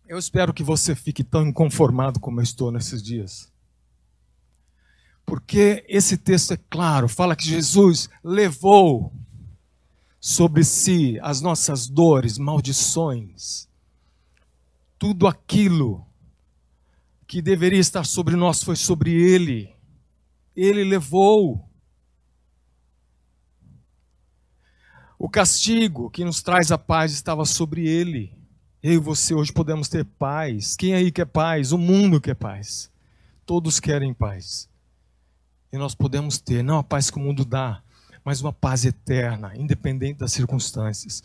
[0.08, 3.52] Eu espero que você fique tão inconformado como eu estou nesses dias.
[5.26, 9.12] Porque esse texto é claro, fala que Jesus levou
[10.19, 13.67] sobre si as nossas dores, maldições,
[15.00, 16.06] tudo aquilo
[17.26, 19.76] que deveria estar sobre nós foi sobre ele.
[20.56, 21.67] Ele levou.
[25.23, 28.36] O castigo que nos traz a paz estava sobre ele.
[28.83, 30.75] Eu e você hoje podemos ter paz.
[30.75, 31.71] Quem aí quer paz?
[31.71, 32.91] O mundo quer paz.
[33.45, 34.67] Todos querem paz.
[35.71, 37.81] E nós podemos ter, não a paz que o mundo dá,
[38.21, 41.23] mas uma paz eterna, independente das circunstâncias.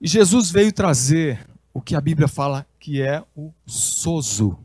[0.00, 4.58] E Jesus veio trazer o que a Bíblia fala que é o sozo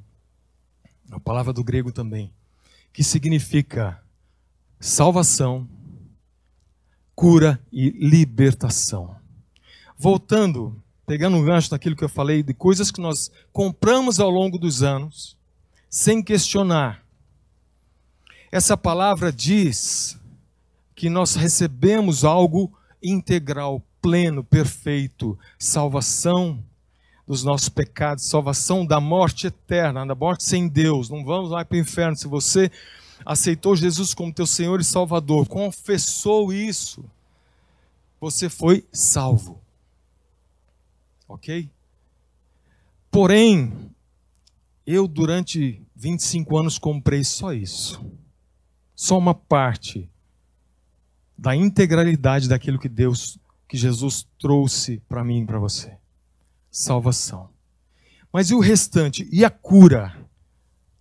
[1.11, 2.33] a palavra do grego também,
[2.91, 4.01] que significa
[4.79, 5.69] salvação,
[7.15, 9.15] cura e libertação.
[9.97, 10.75] Voltando,
[11.05, 14.83] pegando um gancho naquilo que eu falei, de coisas que nós compramos ao longo dos
[14.83, 15.37] anos,
[15.89, 17.03] sem questionar.
[18.51, 20.19] Essa palavra diz
[20.93, 26.63] que nós recebemos algo integral, pleno, perfeito, salvação,
[27.27, 31.09] dos nossos pecados, salvação da morte eterna, da morte sem Deus.
[31.09, 32.15] Não vamos lá para o inferno.
[32.15, 32.71] Se você
[33.25, 37.03] aceitou Jesus como teu Senhor e Salvador, confessou isso,
[38.19, 39.61] você foi salvo.
[41.27, 41.69] Ok?
[43.09, 43.91] Porém,
[44.85, 48.05] eu durante 25 anos comprei só isso.
[48.95, 50.09] Só uma parte
[51.37, 55.97] da integralidade daquilo que Deus, que Jesus trouxe para mim e para você
[56.75, 57.49] salvação.
[58.33, 59.27] Mas e o restante?
[59.31, 60.27] E a cura?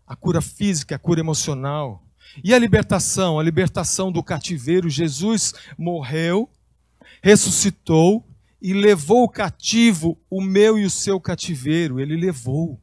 [0.06, 2.03] A cura física, a cura emocional.
[2.42, 3.38] E a libertação?
[3.38, 4.88] A libertação do cativeiro.
[4.88, 6.48] Jesus morreu,
[7.22, 8.24] ressuscitou
[8.60, 12.00] e levou o cativo, o meu e o seu cativeiro.
[12.00, 12.80] Ele levou.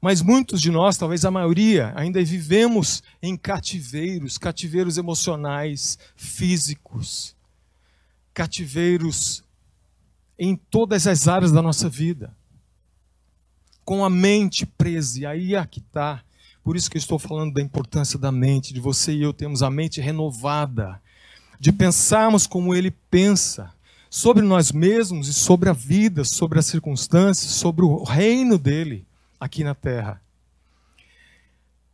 [0.00, 7.34] Mas muitos de nós, talvez a maioria, ainda vivemos em cativeiros, cativeiros emocionais, físicos,
[8.34, 9.42] cativeiros
[10.38, 12.36] em todas as áreas da nossa vida.
[13.84, 16.22] Com a mente presa, e aí aqui está.
[16.66, 19.62] Por isso que eu estou falando da importância da mente, de você e eu termos
[19.62, 21.00] a mente renovada,
[21.60, 23.72] de pensarmos como ele pensa,
[24.10, 29.06] sobre nós mesmos e sobre a vida, sobre as circunstâncias, sobre o reino dele
[29.38, 30.20] aqui na terra.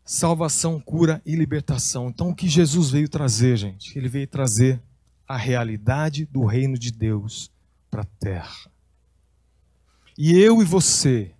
[0.07, 2.09] Salvação, cura e libertação.
[2.09, 3.99] Então, o que Jesus veio trazer, gente?
[3.99, 4.81] Ele veio trazer
[5.29, 7.53] a realidade do reino de Deus
[7.91, 8.71] para a terra.
[10.17, 11.35] E eu e você,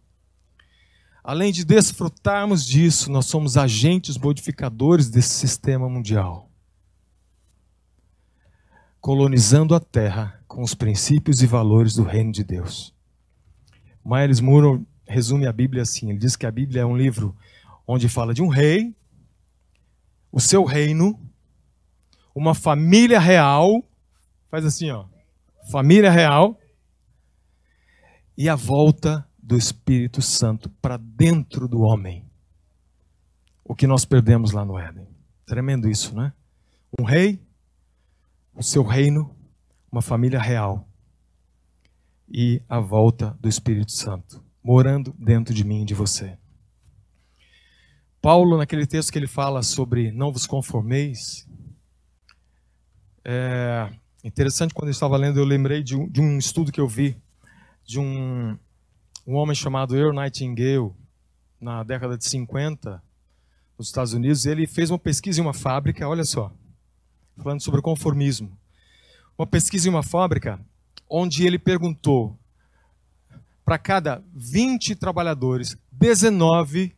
[1.23, 6.49] além de desfrutarmos disso, nós somos agentes modificadores desse sistema mundial.
[9.01, 12.95] colonizando a terra com os princípios e valores do reino de Deus.
[14.05, 17.37] Miles Moore resume a Bíblia assim: ele diz que a Bíblia é um livro
[17.85, 18.95] onde fala de um rei,
[20.31, 21.21] o seu reino,
[22.33, 23.83] uma família real,
[24.49, 25.07] faz assim, ó,
[25.71, 26.57] família real,
[28.39, 32.25] e a volta do Espírito Santo para dentro do homem.
[33.63, 35.07] O que nós perdemos lá no Éden.
[35.45, 36.33] Tremendo isso, né?
[36.99, 37.39] Um rei,
[38.55, 39.37] o seu reino,
[39.91, 40.89] uma família real
[42.27, 46.39] e a volta do Espírito Santo morando dentro de mim e de você.
[48.23, 51.47] Paulo, naquele texto que ele fala sobre não vos conformeis,
[53.23, 53.93] é
[54.25, 57.21] interessante quando eu estava lendo, eu lembrei de um, de um estudo que eu vi
[57.85, 58.57] de um,
[59.27, 60.93] um homem chamado Earl Nightingale,
[61.61, 63.03] na década de 50,
[63.79, 64.47] nos Estados Unidos.
[64.47, 66.53] Ele fez uma pesquisa em uma fábrica, olha só,
[67.37, 68.57] falando sobre conformismo.
[69.39, 70.61] Uma pesquisa em uma fábrica
[71.09, 72.37] onde ele perguntou
[73.65, 76.95] para cada 20 trabalhadores, 19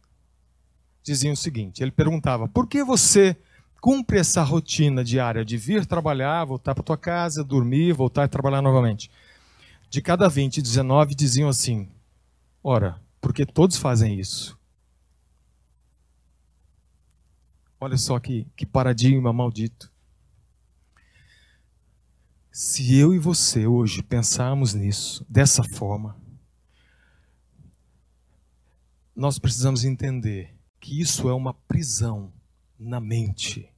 [1.03, 3.37] diziam o seguinte: ele perguntava, por que você
[3.81, 8.63] cumpre essa rotina diária de vir trabalhar, voltar para tua casa, dormir, voltar e trabalhar
[8.63, 9.11] novamente?
[9.91, 11.89] De cada 20, 19 diziam assim:
[12.65, 14.59] ora, porque todos fazem isso.
[17.79, 19.93] Olha só que, que paradigma maldito.
[22.51, 26.17] Se eu e você hoje pensarmos nisso dessa forma,
[29.15, 32.33] nós precisamos entender que isso é uma prisão
[32.79, 33.69] na mente.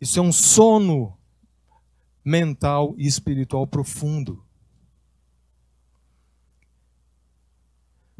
[0.00, 1.18] Isso é um sono
[2.24, 4.44] mental e espiritual profundo.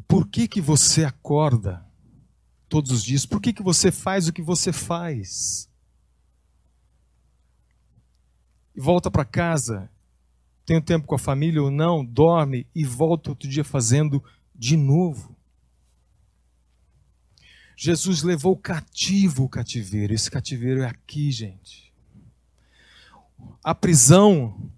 [0.09, 1.85] Por que, que você acorda
[2.67, 3.27] todos os dias?
[3.27, 5.69] Por que, que você faz o que você faz?
[8.75, 9.87] E volta para casa,
[10.65, 14.23] tem um tempo com a família ou não, dorme e volta outro dia fazendo
[14.55, 15.37] de novo.
[17.77, 20.11] Jesus levou cativo o cativeiro.
[20.11, 21.93] Esse cativeiro é aqui, gente.
[23.63, 24.71] A prisão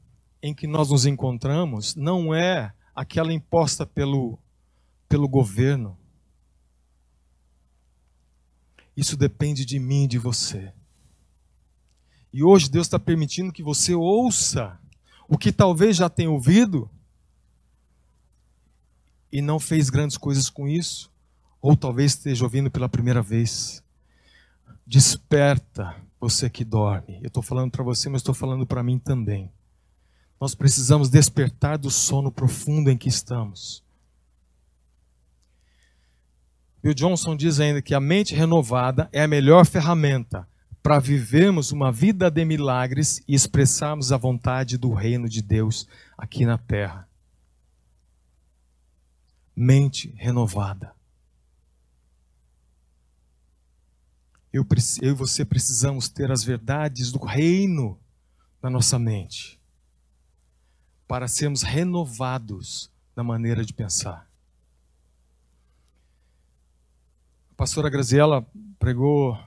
[0.43, 4.37] em que nós nos encontramos não é aquela imposta pelo,
[5.11, 5.97] pelo governo.
[8.95, 10.71] Isso depende de mim e de você.
[12.31, 14.79] E hoje Deus está permitindo que você ouça
[15.27, 16.89] o que talvez já tenha ouvido
[19.29, 21.11] e não fez grandes coisas com isso
[21.61, 23.83] ou talvez esteja ouvindo pela primeira vez.
[24.87, 27.19] Desperta, você que dorme.
[27.21, 29.51] Eu estou falando para você, mas estou falando para mim também.
[30.39, 33.83] Nós precisamos despertar do sono profundo em que estamos.
[36.81, 40.47] Bill Johnson diz ainda que a mente renovada é a melhor ferramenta
[40.81, 46.45] para vivermos uma vida de milagres e expressarmos a vontade do reino de Deus aqui
[46.45, 47.07] na terra.
[49.55, 50.93] Mente renovada.
[54.53, 54.65] eu,
[55.01, 57.97] eu e você precisamos ter as verdades do reino
[58.61, 59.59] na nossa mente
[61.07, 64.29] para sermos renovados na maneira de pensar.
[67.50, 68.43] A pastora Graziella
[68.79, 69.37] pregou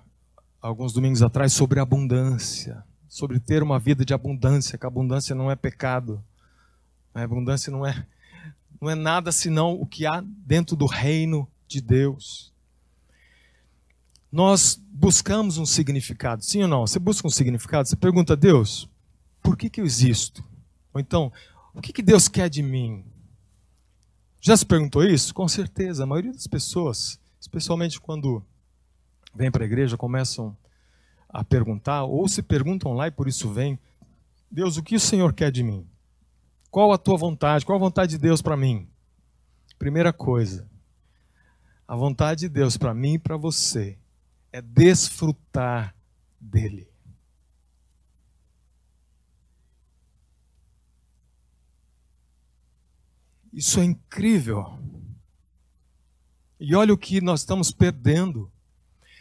[0.62, 5.57] alguns domingos atrás sobre abundância, sobre ter uma vida de abundância, que abundância não é
[5.57, 6.22] pecado.
[7.12, 8.07] A abundância não é
[8.81, 12.53] não é nada senão o que há dentro do reino de Deus
[14.31, 16.87] nós buscamos um significado, sim ou não?
[16.87, 18.88] Você busca um significado, você pergunta a Deus,
[19.42, 20.44] por que, que eu existo?
[20.92, 21.33] Ou então,
[21.74, 23.05] o que, que Deus quer de mim?
[24.40, 25.35] Já se perguntou isso?
[25.35, 27.18] Com certeza, a maioria das pessoas,
[27.55, 28.45] especialmente quando
[29.33, 30.57] vêm para a igreja, começam
[31.28, 33.78] a perguntar, ou se perguntam lá e por isso vêm,
[34.51, 35.87] Deus, o que o Senhor quer de mim?
[36.68, 37.64] Qual a tua vontade?
[37.64, 38.89] Qual a vontade de Deus para mim?
[39.78, 40.68] Primeira coisa,
[41.87, 43.99] a vontade de Deus para mim e para você
[44.53, 45.95] é desfrutar
[46.41, 46.89] dele.
[53.53, 54.76] Isso é incrível.
[56.65, 58.51] E olha o que nós estamos perdendo.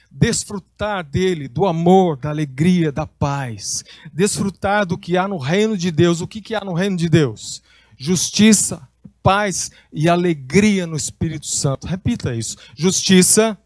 [0.10, 3.84] Desfrutar dele, do amor, da alegria, da paz.
[4.14, 6.22] Desfrutar do que há no reino de Deus.
[6.22, 7.62] O que, que há no reino de Deus?
[7.98, 8.88] Justiça,
[9.22, 11.86] paz e alegria no Espírito Santo.
[11.86, 13.58] Repita isso: justiça,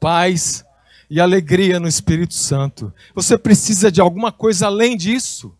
[0.00, 0.64] paz
[1.08, 2.92] e alegria no Espírito Santo.
[3.14, 5.56] Você precisa de alguma coisa além disso?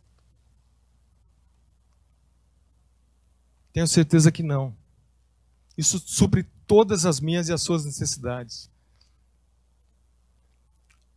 [3.73, 4.75] Tenho certeza que não.
[5.79, 8.71] Isso supre todas as minhas e as suas necessidades.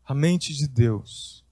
[0.03, 1.45] A mente de Deus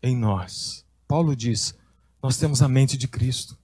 [0.00, 1.74] em nós Paulo diz:
[2.22, 3.58] nós temos a mente de Cristo.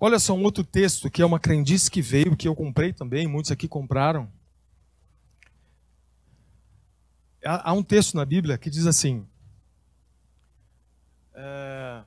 [0.00, 3.26] Olha só um outro texto que é uma crendice que veio, que eu comprei também,
[3.28, 4.30] muitos aqui compraram.
[7.44, 9.24] Há, um texto na Bíblia que diz assim:
[11.32, 12.02] é...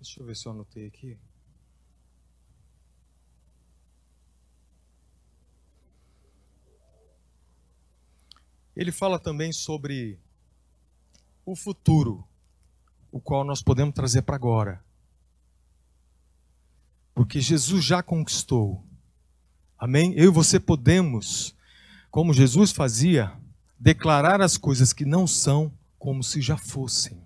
[0.00, 1.16] Deixa eu ver se eu anotei aqui.
[8.74, 10.18] Ele fala também sobre
[11.44, 12.26] o futuro,
[13.10, 14.82] o qual nós podemos trazer para agora.
[17.14, 18.82] Porque Jesus já conquistou.
[19.78, 20.14] Amém?
[20.14, 21.54] Eu e você podemos,
[22.10, 23.36] como Jesus fazia,
[23.78, 27.20] declarar as coisas que não são como se já fossem.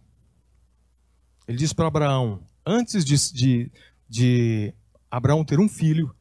[1.47, 3.73] Ele diz para Abraão: antes de, de,
[4.09, 4.75] de
[5.09, 6.15] Abraão ter um filho,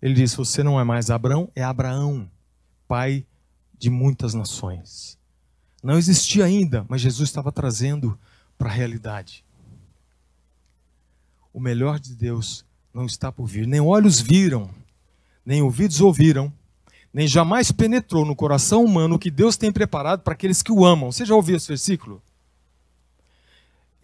[0.00, 2.28] ele disse: Você não é mais Abraão, é Abraão,
[2.88, 3.24] pai
[3.82, 5.18] de muitas nações.
[5.82, 8.16] Não existia ainda, mas Jesus estava trazendo
[8.56, 9.44] para a realidade.
[11.52, 12.64] O melhor de Deus
[12.94, 13.66] não está por vir.
[13.66, 14.70] Nem olhos viram,
[15.44, 16.52] nem ouvidos ouviram,
[17.12, 20.84] nem jamais penetrou no coração humano o que Deus tem preparado para aqueles que o
[20.84, 21.10] amam.
[21.10, 22.22] Você já ouviu esse versículo?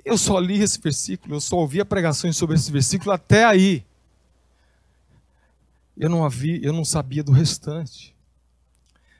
[0.05, 3.87] Eu só li esse versículo, eu só ouvia pregações sobre esse versículo até aí.
[5.97, 8.18] Eu não havia, eu não sabia do restante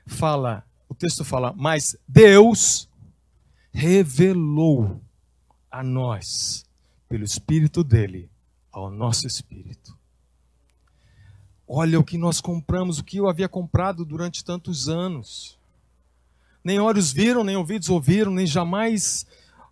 [0.09, 2.89] fala, o texto fala, mas Deus
[3.71, 4.99] revelou
[5.71, 6.65] a nós,
[7.07, 8.29] pelo Espírito dele,
[8.71, 9.97] ao nosso Espírito.
[11.67, 15.59] Olha o que nós compramos, o que eu havia comprado durante tantos anos.
[16.63, 19.25] Nem olhos viram, nem ouvidos ouviram, nem jamais,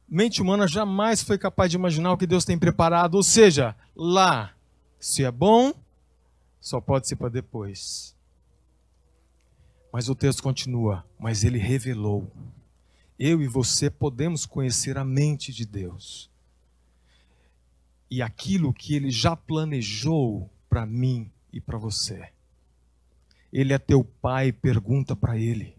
[0.07, 3.15] mente humana jamais foi capaz de imaginar o que Deus tem preparado.
[3.15, 4.53] Ou seja, lá,
[4.99, 5.73] se é bom,
[6.61, 8.15] só pode ser para depois.
[9.97, 12.31] Mas o texto continua: Mas ele revelou.
[13.17, 16.29] Eu e você podemos conhecer a mente de Deus.
[18.07, 22.29] E aquilo que ele já planejou para mim e para você.
[23.51, 25.75] Ele é teu pai, pergunta para ele.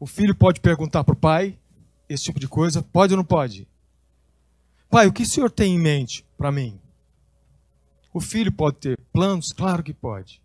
[0.00, 1.56] O filho pode perguntar para o pai
[2.08, 2.82] esse tipo de coisa?
[2.82, 3.68] Pode ou não pode?
[4.90, 6.80] Pai, o que o senhor tem em mente para mim?
[8.12, 9.52] O filho pode ter planos?
[9.52, 10.42] Claro que pode.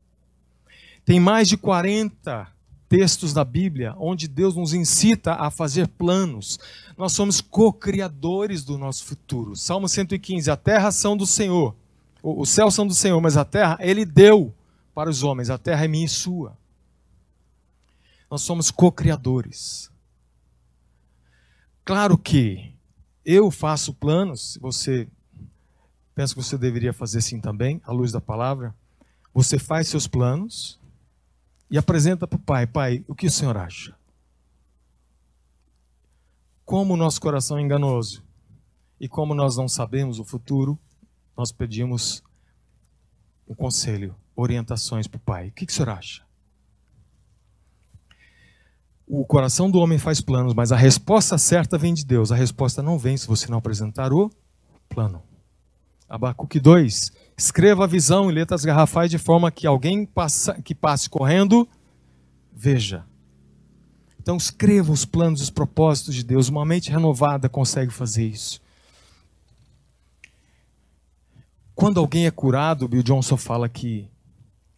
[1.05, 2.51] Tem mais de 40
[2.89, 6.59] textos da Bíblia onde Deus nos incita a fazer planos.
[6.97, 9.55] Nós somos co-criadores do nosso futuro.
[9.55, 11.75] Salmo 115: A terra são do Senhor,
[12.23, 14.51] os céus são do Senhor, mas a terra Ele deu
[14.95, 15.51] para os homens.
[15.51, 16.57] A terra é minha e sua.
[18.29, 19.91] Nós somos co-criadores.
[21.83, 22.73] Claro que
[23.23, 25.07] eu faço planos, você
[26.15, 28.73] penso que você deveria fazer assim também, à luz da palavra.
[29.33, 30.79] Você faz seus planos,
[31.69, 33.95] e apresenta para o pai: Pai, o que o senhor acha?
[36.63, 38.23] Como o nosso coração é enganoso
[38.99, 40.79] e como nós não sabemos o futuro,
[41.37, 42.23] nós pedimos
[43.47, 45.49] um conselho, orientações para o pai.
[45.49, 46.25] O que, que o senhor acha?
[49.07, 52.31] O coração do homem faz planos, mas a resposta certa vem de Deus.
[52.31, 54.31] A resposta não vem se você não apresentar o
[54.89, 55.21] plano.
[56.09, 57.11] Abacuque 2.
[57.37, 61.67] Escreva a visão em letras garrafais de forma que alguém passa, que passe correndo
[62.55, 63.05] veja.
[64.19, 66.47] Então escreva os planos, os propósitos de Deus.
[66.47, 68.61] Uma mente renovada consegue fazer isso.
[71.75, 74.09] Quando alguém é curado, Bill Johnson fala que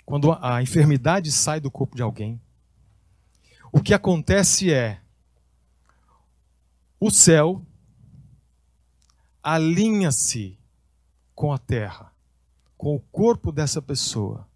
[0.03, 2.41] quando a enfermidade sai do corpo de alguém,
[3.71, 4.99] o que acontece é
[6.99, 7.61] o céu
[9.43, 10.57] alinha-se
[11.35, 12.11] com a terra,
[12.77, 14.47] com o corpo dessa pessoa.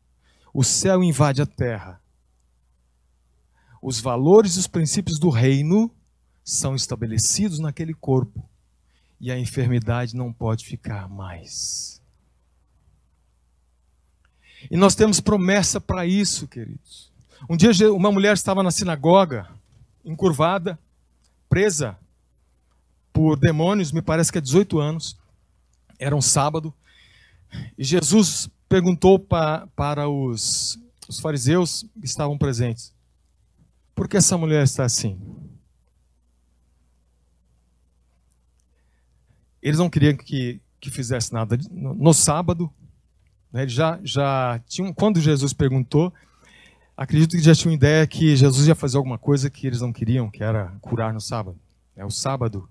[0.53, 2.01] O céu invade a terra.
[3.82, 5.89] Os valores e os princípios do reino
[6.43, 8.47] são estabelecidos naquele corpo.
[9.19, 12.01] E a enfermidade não pode ficar mais.
[14.69, 17.11] E nós temos promessa para isso, queridos.
[17.49, 19.49] Um dia uma mulher estava na sinagoga,
[20.05, 20.78] encurvada,
[21.49, 21.97] presa
[23.11, 25.17] por demônios, me parece que há 18 anos
[25.99, 26.74] era um sábado,
[27.78, 32.93] e Jesus perguntou pa, para os, os fariseus que estavam presentes:
[33.93, 35.20] por que essa mulher está assim?
[39.62, 42.72] Eles não queriam que, que fizesse nada no, no sábado.
[43.52, 46.12] Né, já, já tinham, quando Jesus perguntou,
[46.95, 50.32] acredito que já tinham ideia que Jesus ia fazer alguma coisa que eles não queriam,
[50.32, 51.60] que era curar no sábado.
[51.95, 52.68] É, o sábado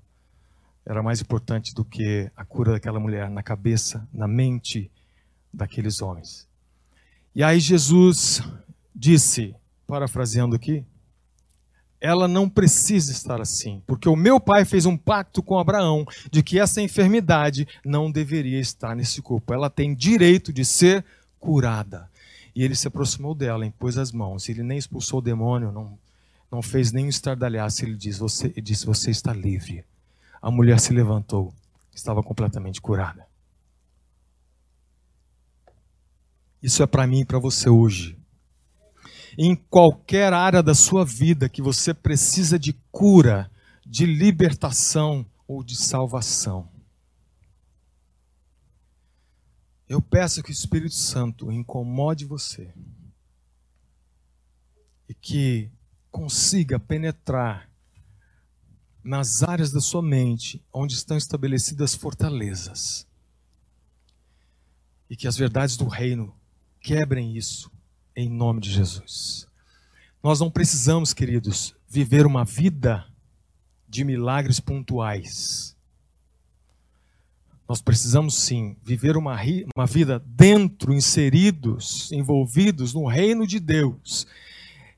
[0.90, 4.90] era mais importante do que a cura daquela mulher na cabeça, na mente
[5.54, 6.48] daqueles homens.
[7.32, 8.42] E aí Jesus
[8.92, 9.54] disse,
[9.86, 10.84] parafraseando aqui,
[12.00, 16.42] ela não precisa estar assim, porque o meu pai fez um pacto com Abraão de
[16.42, 19.54] que essa enfermidade não deveria estar nesse corpo.
[19.54, 21.04] Ela tem direito de ser
[21.38, 22.10] curada.
[22.52, 24.48] E ele se aproximou dela, impôs as mãos.
[24.48, 25.96] Ele nem expulsou o demônio, não,
[26.50, 27.84] não fez nem um estardalhaço.
[27.84, 29.84] Ele disse você, ele disse: Você está livre.
[30.40, 31.54] A mulher se levantou,
[31.94, 33.26] estava completamente curada.
[36.62, 38.20] Isso é para mim e para você hoje
[39.38, 43.50] em qualquer área da sua vida que você precisa de cura,
[43.86, 46.68] de libertação ou de salvação.
[49.88, 52.72] Eu peço que o Espírito Santo incomode você
[55.08, 55.70] e que
[56.10, 57.69] consiga penetrar
[59.02, 63.06] nas áreas da sua mente onde estão estabelecidas fortalezas
[65.08, 66.34] e que as verdades do reino
[66.80, 67.70] quebrem isso
[68.14, 69.46] em nome de Jesus.
[70.22, 73.06] Nós não precisamos, queridos, viver uma vida
[73.88, 75.76] de milagres pontuais.
[77.68, 79.36] Nós precisamos sim viver uma,
[79.74, 84.26] uma vida dentro, inseridos, envolvidos no reino de Deus.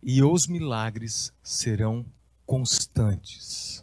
[0.03, 2.05] E os milagres serão
[2.45, 3.82] constantes,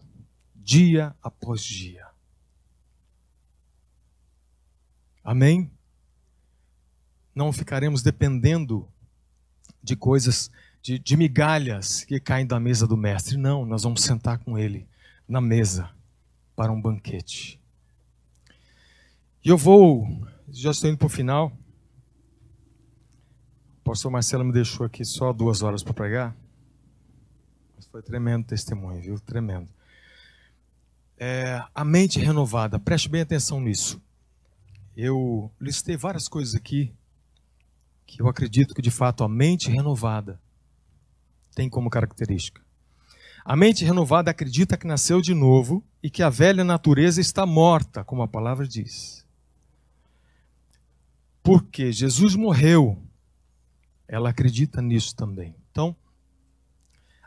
[0.70, 2.06] dia após dia.
[5.24, 5.72] Amém?
[7.34, 8.88] Não ficaremos dependendo
[9.82, 13.36] de coisas, de, de migalhas que caem da mesa do mestre.
[13.36, 14.88] Não, nós vamos sentar com ele
[15.28, 15.90] na mesa
[16.56, 17.60] para um banquete.
[19.44, 20.06] E eu vou,
[20.50, 21.52] já estou indo para o final.
[23.80, 26.38] O pastor Marcelo me deixou aqui só duas horas para pregar.
[27.76, 29.20] Mas foi tremendo testemunho, viu?
[29.20, 29.79] Tremendo.
[31.22, 34.02] É, a mente renovada, preste bem atenção nisso.
[34.96, 36.96] Eu listei várias coisas aqui
[38.08, 40.40] que eu acredito que de fato a mente renovada
[41.54, 42.62] tem como característica.
[43.44, 48.02] A mente renovada acredita que nasceu de novo e que a velha natureza está morta,
[48.02, 49.26] como a palavra diz.
[51.44, 52.98] Porque Jesus morreu,
[54.08, 55.54] ela acredita nisso também.
[55.70, 55.94] Então,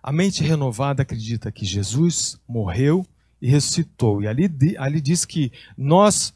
[0.03, 3.07] a mente renovada acredita que Jesus morreu
[3.43, 4.23] e ressuscitou.
[4.23, 6.33] E ali, ali diz que nós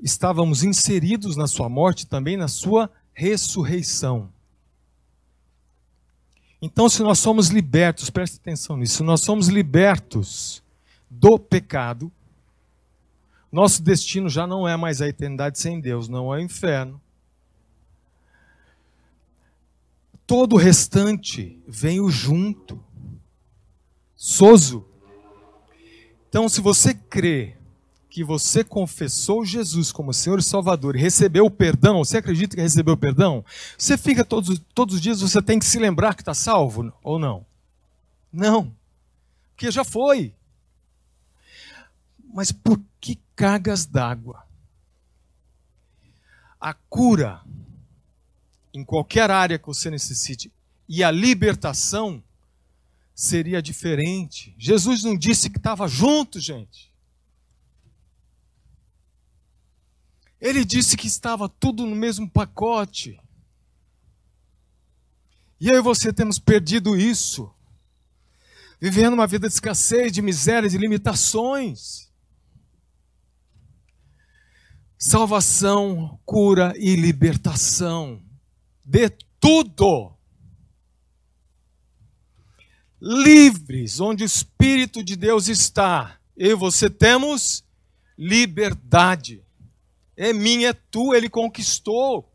[0.00, 4.28] estávamos inseridos na sua morte também na sua ressurreição.
[6.60, 10.62] Então, se nós somos libertos, preste atenção nisso, se nós somos libertos
[11.08, 12.10] do pecado,
[13.50, 17.00] nosso destino já não é mais a eternidade sem Deus, não é o inferno.
[20.26, 22.82] Todo o restante veio junto.
[24.14, 24.89] Soso.
[26.30, 27.56] Então, se você crê
[28.08, 32.62] que você confessou Jesus como Senhor e Salvador e recebeu o perdão, você acredita que
[32.62, 33.44] recebeu o perdão?
[33.76, 37.18] Você fica todos, todos os dias, você tem que se lembrar que está salvo ou
[37.18, 37.44] não?
[38.32, 38.72] Não,
[39.50, 40.32] porque já foi.
[42.32, 44.44] Mas por que cargas d'água?
[46.60, 47.40] A cura,
[48.72, 50.52] em qualquer área que você necessite,
[50.88, 52.22] e a libertação
[53.20, 54.54] seria diferente.
[54.58, 56.90] Jesus não disse que estava junto, gente.
[60.40, 63.20] Ele disse que estava tudo no mesmo pacote.
[65.60, 67.54] E eu e você temos perdido isso.
[68.80, 72.10] Vivendo uma vida de escassez, de miséria, de limitações.
[74.96, 78.24] Salvação, cura e libertação.
[78.82, 80.18] De tudo.
[83.00, 86.18] Livres, onde o Espírito de Deus está.
[86.36, 87.64] Eu e você temos
[88.16, 89.42] liberdade
[90.20, 92.30] é minha, é tua, ele conquistou.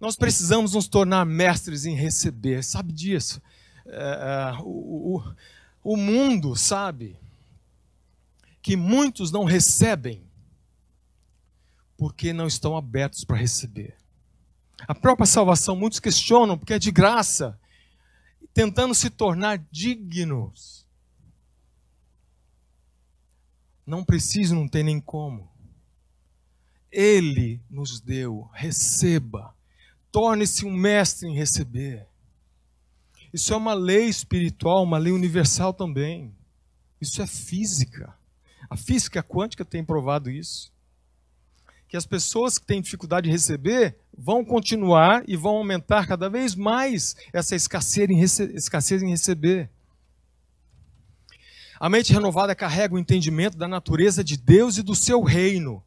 [0.00, 3.40] Nós precisamos nos tornar mestres em receber, sabe disso?
[3.86, 5.18] É, é, o,
[5.84, 7.16] o, o mundo sabe
[8.60, 10.24] que muitos não recebem
[11.96, 13.94] porque não estão abertos para receber.
[14.80, 17.56] A própria salvação, muitos questionam porque é de graça,
[18.58, 20.84] tentando se tornar dignos.
[23.86, 25.48] Não preciso, não tem nem como.
[26.90, 29.54] Ele nos deu, receba.
[30.10, 32.08] Torne-se um mestre em receber.
[33.32, 36.34] Isso é uma lei espiritual, uma lei universal também.
[37.00, 38.12] Isso é física.
[38.68, 40.72] A física quântica tem provado isso.
[41.88, 46.54] Que as pessoas que têm dificuldade de receber vão continuar e vão aumentar cada vez
[46.54, 48.20] mais essa escassez em,
[48.54, 49.70] escassez em receber.
[51.80, 55.82] A mente renovada carrega o entendimento da natureza de Deus e do seu reino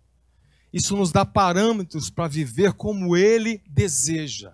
[0.73, 4.53] isso nos dá parâmetros para viver como Ele deseja.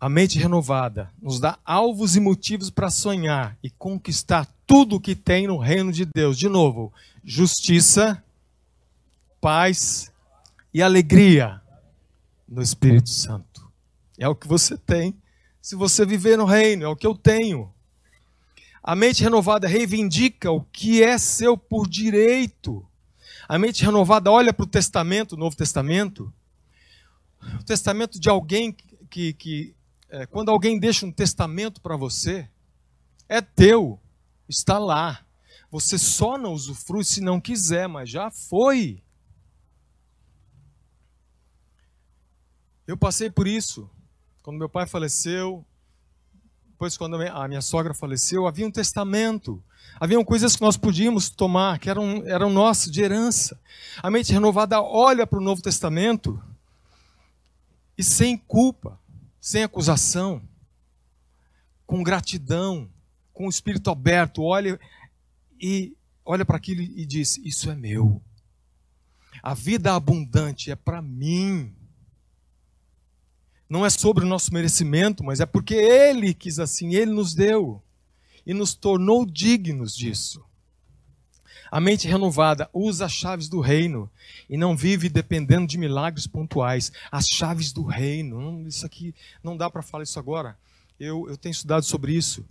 [0.00, 5.16] A mente renovada nos dá alvos e motivos para sonhar e conquistar tudo o que
[5.16, 6.38] tem no reino de Deus.
[6.38, 6.92] De novo,
[7.24, 8.22] justiça,
[9.40, 10.12] paz
[10.72, 11.60] e alegria
[12.48, 13.70] no Espírito Santo.
[14.18, 15.16] É o que você tem
[15.68, 17.70] se você viver no reino, é o que eu tenho.
[18.82, 22.82] A mente renovada reivindica o que é seu por direito.
[23.46, 26.32] A mente renovada olha para o Testamento, o Novo Testamento,
[27.60, 28.74] o testamento de alguém
[29.10, 29.74] que, que
[30.08, 32.48] é, quando alguém deixa um testamento para você,
[33.28, 34.00] é teu,
[34.48, 35.20] está lá.
[35.70, 39.02] Você só não usufrui se não quiser, mas já foi.
[42.88, 43.88] Eu passei por isso.
[44.42, 45.62] Quando meu pai faleceu,
[46.70, 49.62] depois quando a minha sogra faleceu, havia um testamento.
[50.00, 53.60] Haviam coisas que nós podíamos tomar, que eram, eram nossas, de herança.
[54.02, 56.42] A mente renovada olha para o Novo Testamento
[57.98, 58.98] e sem culpa,
[59.38, 60.40] sem acusação,
[61.86, 62.88] com gratidão,
[63.34, 64.80] com o espírito aberto, olha
[65.60, 68.22] e olha para aquilo e diz: Isso é meu.
[69.42, 71.74] A vida abundante é para mim.
[73.68, 77.82] Não é sobre o nosso merecimento, mas é porque Ele quis assim, Ele nos deu
[78.46, 80.42] e nos tornou dignos disso.
[81.70, 84.10] A mente renovada usa as chaves do reino
[84.48, 86.90] e não vive dependendo de milagres pontuais.
[87.12, 88.66] As chaves do reino.
[88.66, 90.56] Isso aqui não dá para falar isso agora.
[90.98, 92.44] Eu, eu tenho estudado sobre isso.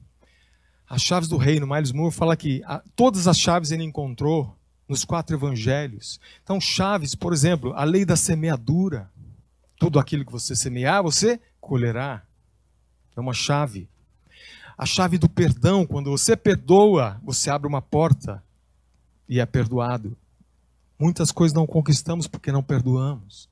[0.87, 1.67] As chaves do reino.
[1.67, 4.55] Miles Moore fala que a, todas as chaves ele encontrou
[4.87, 6.19] nos quatro evangelhos.
[6.43, 9.11] Então, chaves, por exemplo, a lei da semeadura.
[9.77, 12.23] Tudo aquilo que você semear, você colherá.
[13.15, 13.89] É uma chave.
[14.77, 18.43] A chave do perdão, quando você perdoa, você abre uma porta
[19.27, 20.15] e é perdoado.
[20.99, 23.49] Muitas coisas não conquistamos porque não perdoamos.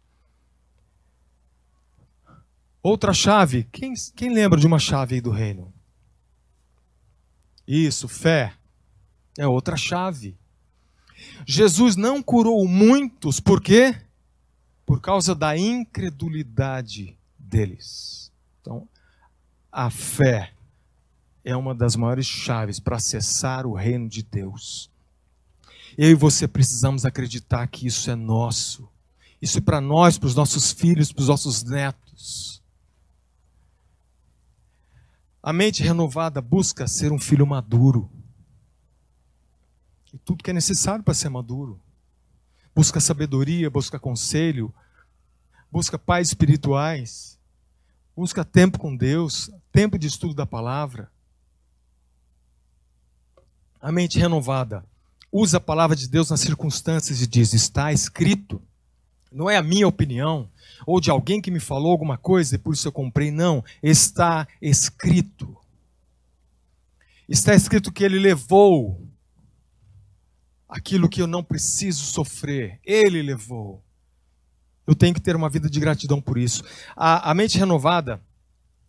[2.82, 5.74] Outra chave, quem, quem lembra de uma chave aí do reino?
[7.68, 8.54] Isso, fé.
[9.38, 10.38] É outra chave.
[11.46, 13.96] Jesus não curou muitos, por quê?
[14.86, 18.32] Por causa da incredulidade deles.
[18.62, 18.88] Então,
[19.72, 20.54] a fé
[21.44, 24.90] é uma das maiores chaves para acessar o reino de Deus.
[25.98, 28.90] Eu e você precisamos acreditar que isso é nosso.
[29.42, 32.62] Isso é para nós, para os nossos filhos, para os nossos netos.
[35.42, 38.10] A mente renovada busca ser um filho maduro.
[40.12, 41.80] E tudo que é necessário para ser maduro.
[42.76, 44.74] Busca sabedoria, busca conselho,
[45.72, 47.40] busca pais espirituais,
[48.14, 51.10] busca tempo com Deus, tempo de estudo da palavra.
[53.80, 54.84] A mente renovada
[55.32, 58.62] usa a palavra de Deus nas circunstâncias e diz: está escrito.
[59.32, 60.50] Não é a minha opinião,
[60.86, 63.32] ou de alguém que me falou alguma coisa e por isso eu comprei.
[63.32, 65.58] Não, está escrito.
[67.28, 69.05] Está escrito que ele levou
[70.76, 72.80] aquilo que eu não preciso sofrer.
[72.84, 73.82] Ele levou.
[74.86, 76.64] Eu tenho que ter uma vida de gratidão por isso.
[76.96, 78.22] A, a mente renovada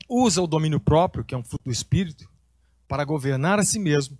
[0.08, 2.28] usa o domínio próprio, que é um fruto do Espírito,
[2.88, 4.18] para governar a si mesmo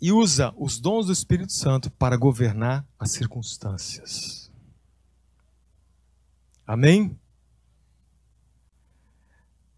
[0.00, 4.50] e usa os dons do Espírito Santo para governar as circunstâncias.
[6.66, 7.16] Amém?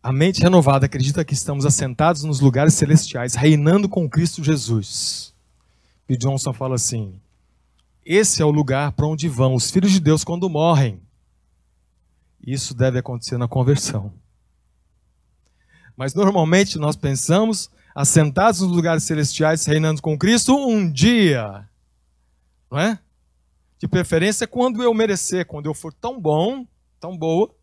[0.03, 5.34] A mente renovada acredita que estamos assentados nos lugares celestiais, reinando com Cristo Jesus.
[6.09, 7.21] E Johnson fala assim:
[8.05, 11.01] esse é o lugar para onde vão os filhos de Deus quando morrem.
[12.47, 14.13] Isso deve acontecer na conversão.
[15.97, 21.67] Mas normalmente nós pensamos assentados nos lugares celestiais, reinando com Cristo um dia.
[22.71, 22.99] Não é?
[23.79, 26.67] De preferência quando eu merecer, quando eu for tão bom,
[27.01, 27.55] tão boa,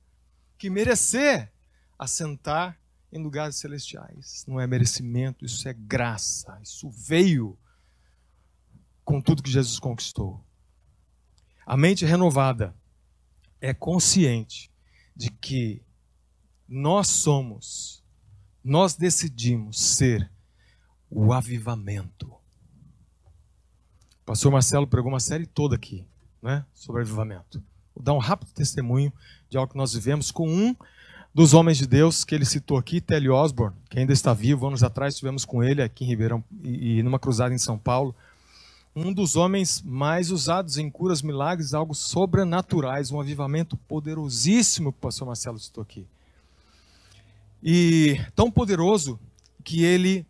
[0.58, 1.52] que merecer
[2.00, 2.80] assentar
[3.14, 4.44] em lugares celestiais.
[4.48, 6.58] Não é merecimento, isso é graça.
[6.64, 7.56] Isso veio
[9.04, 10.44] com tudo que Jesus conquistou.
[11.66, 12.76] A mente renovada
[13.60, 14.72] é consciente
[15.16, 15.84] de que
[16.68, 18.02] nós somos
[18.64, 20.30] nós decidimos ser
[21.10, 22.28] o avivamento.
[22.28, 26.06] O pastor Marcelo pregou uma série toda aqui
[26.42, 27.62] né, sobre avivamento.
[27.94, 29.12] Vou dar um rápido testemunho
[29.50, 30.76] de algo que nós vivemos com um
[31.34, 34.68] dos homens de Deus que ele citou aqui, Telly Osborne, que ainda está vivo.
[34.68, 38.16] Anos atrás estivemos com ele aqui em Ribeirão e, e numa cruzada em São Paulo.
[38.96, 45.02] Um dos homens mais usados em curas, milagres, algo sobrenaturais, um avivamento poderosíssimo que o
[45.02, 46.06] pastor Marcelo citou aqui.
[47.64, 49.20] E tão poderoso
[49.64, 50.26] que ele,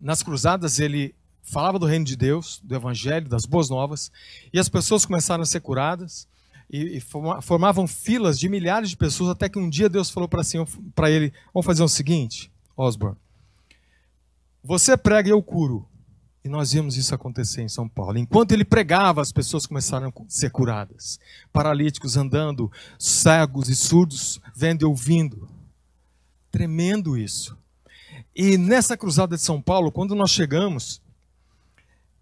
[0.00, 4.12] nas cruzadas, ele falava do reino de Deus, do evangelho, das boas novas,
[4.52, 6.28] e as pessoas começaram a ser curadas.
[6.68, 10.40] e, e formavam filas de milhares de pessoas, até que um dia Deus falou para
[10.40, 10.58] assim,
[11.06, 13.16] ele: Vamos fazer o seguinte, Osborne.
[14.62, 15.88] Você prega e eu curo.
[16.46, 18.18] E nós vimos isso acontecer em São Paulo.
[18.18, 21.18] Enquanto ele pregava, as pessoas começaram a ser curadas.
[21.52, 25.48] Paralíticos andando, cegos e surdos vendo e ouvindo.
[26.48, 27.58] Tremendo isso.
[28.32, 31.02] E nessa cruzada de São Paulo, quando nós chegamos,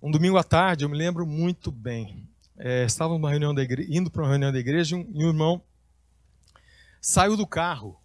[0.01, 2.27] um domingo à tarde, eu me lembro muito bem.
[2.57, 5.61] É, estávamos numa reunião da igreja, indo para uma reunião da igreja e um, irmão
[6.99, 8.01] saiu do carro,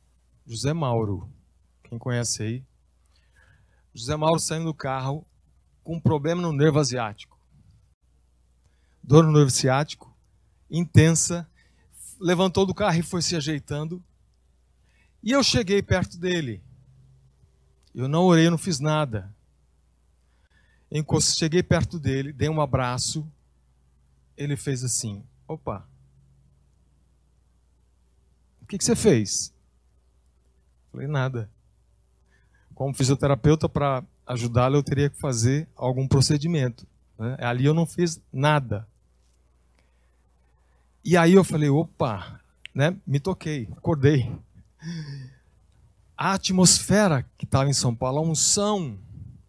[0.45, 1.29] José Mauro,
[1.85, 2.63] quem conhece aí.
[3.93, 5.25] José Mauro saindo do carro
[5.83, 7.39] com um problema no nervo asiático.
[9.03, 10.15] Dor no nervo ciático,
[10.69, 11.49] intensa,
[12.19, 14.03] levantou do carro e foi se ajeitando.
[15.23, 16.61] E eu cheguei perto dele.
[17.93, 19.33] Eu não orei, não fiz nada.
[21.21, 23.27] Cheguei perto dele, dei um abraço.
[24.37, 25.87] Ele fez assim: opa,
[28.61, 29.53] o que, que você fez?
[30.91, 31.49] Falei: nada.
[32.73, 36.85] Como fisioterapeuta, para ajudá-lo, eu teria que fazer algum procedimento.
[37.17, 37.35] Né?
[37.39, 38.87] Ali eu não fiz nada.
[41.03, 42.39] E aí eu falei: opa,
[42.73, 42.95] né?
[43.05, 44.31] me toquei, acordei.
[46.15, 48.99] A atmosfera que estava em São Paulo, a unção,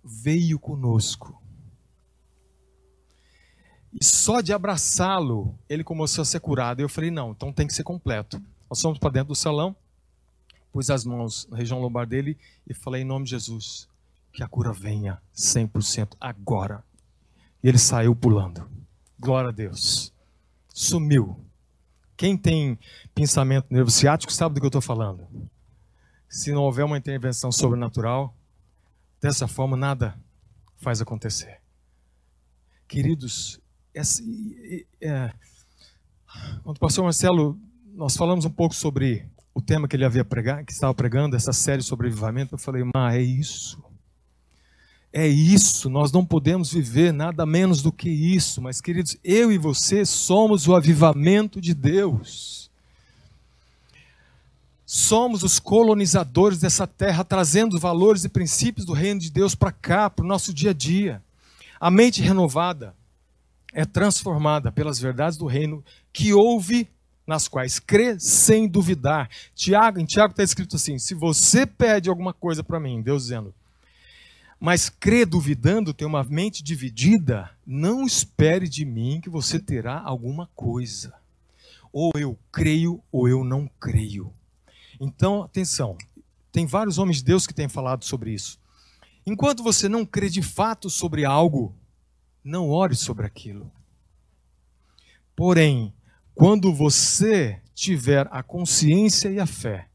[0.02, 1.38] veio conosco.
[3.92, 6.80] E só de abraçá-lo, ele começou a ser curado.
[6.80, 8.42] Eu falei: não, então tem que ser completo.
[8.70, 9.76] Nós fomos para dentro do salão,
[10.72, 13.89] pus as mãos na região lombar dele e falei: em nome de Jesus,
[14.32, 16.84] que a cura venha 100% agora.
[17.62, 18.68] E ele saiu pulando.
[19.18, 20.14] Glória a Deus.
[20.68, 21.44] Sumiu.
[22.16, 22.78] Quem tem
[23.14, 25.26] pensamento nervo ciático sabe do que eu estou falando.
[26.28, 28.34] Se não houver uma intervenção sobrenatural,
[29.20, 30.18] Dessa forma, nada
[30.78, 31.60] faz acontecer.
[32.88, 33.60] Queridos,
[33.92, 34.22] essa,
[34.98, 35.30] é,
[36.62, 37.60] quando o pastor Marcelo,
[37.92, 41.52] nós falamos um pouco sobre o tema que ele havia pregado, que estava pregando, essa
[41.52, 43.82] série sobre avivamento, eu falei, mas é isso.
[45.12, 48.62] É isso, nós não podemos viver nada menos do que isso.
[48.62, 52.70] Mas, queridos, eu e você somos o avivamento de Deus.
[54.86, 60.08] Somos os colonizadores dessa terra, trazendo valores e princípios do reino de Deus para cá,
[60.08, 61.22] para o nosso dia a dia.
[61.80, 62.94] A mente renovada
[63.72, 66.88] é transformada pelas verdades do reino que ouve,
[67.26, 69.28] nas quais crê sem duvidar.
[69.54, 73.54] Tiago, em Tiago está escrito assim: se você pede alguma coisa para mim, Deus dizendo,
[74.60, 80.50] mas crê duvidando, tem uma mente dividida, não espere de mim que você terá alguma
[80.54, 81.14] coisa.
[81.90, 84.30] Ou eu creio ou eu não creio.
[85.00, 85.96] Então, atenção,
[86.52, 88.60] tem vários homens de Deus que têm falado sobre isso.
[89.24, 91.74] Enquanto você não crê de fato sobre algo,
[92.44, 93.72] não ore sobre aquilo.
[95.34, 95.94] Porém,
[96.34, 99.88] quando você tiver a consciência e a fé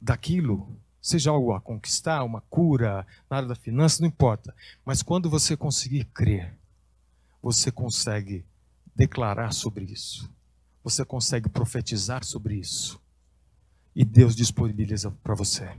[0.00, 4.54] daquilo, seja algo a conquistar, uma cura, na área da finança, não importa.
[4.84, 6.56] Mas quando você conseguir crer,
[7.42, 8.46] você consegue
[8.94, 10.30] declarar sobre isso.
[10.84, 13.02] Você consegue profetizar sobre isso
[13.94, 15.70] e Deus disponibiliza para você.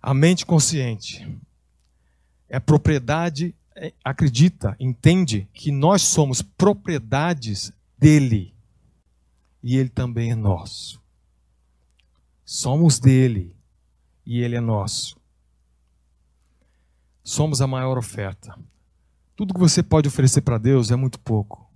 [0.00, 1.26] A mente consciente
[2.48, 8.54] é propriedade, é, acredita, entende que nós somos propriedades dele
[9.62, 11.02] e ele também é nosso.
[12.44, 13.54] Somos dele
[14.28, 15.18] e ele é nosso.
[17.24, 18.54] Somos a maior oferta.
[19.34, 21.66] Tudo que você pode oferecer para Deus é muito pouco,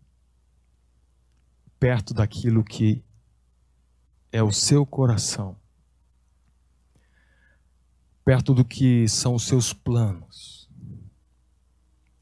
[1.81, 3.03] perto daquilo que
[4.31, 5.57] é o seu coração,
[8.23, 10.69] perto do que são os seus planos.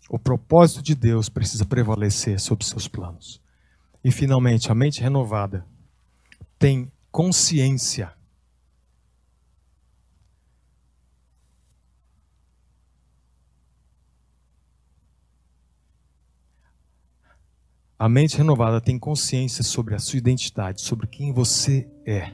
[0.09, 3.43] O propósito de Deus precisa prevalecer sobre seus planos.
[4.05, 5.67] E finalmente, a mente renovada
[6.57, 8.13] tem consciência.
[18.01, 22.33] A mente renovada tem consciência sobre a sua identidade, sobre quem você é.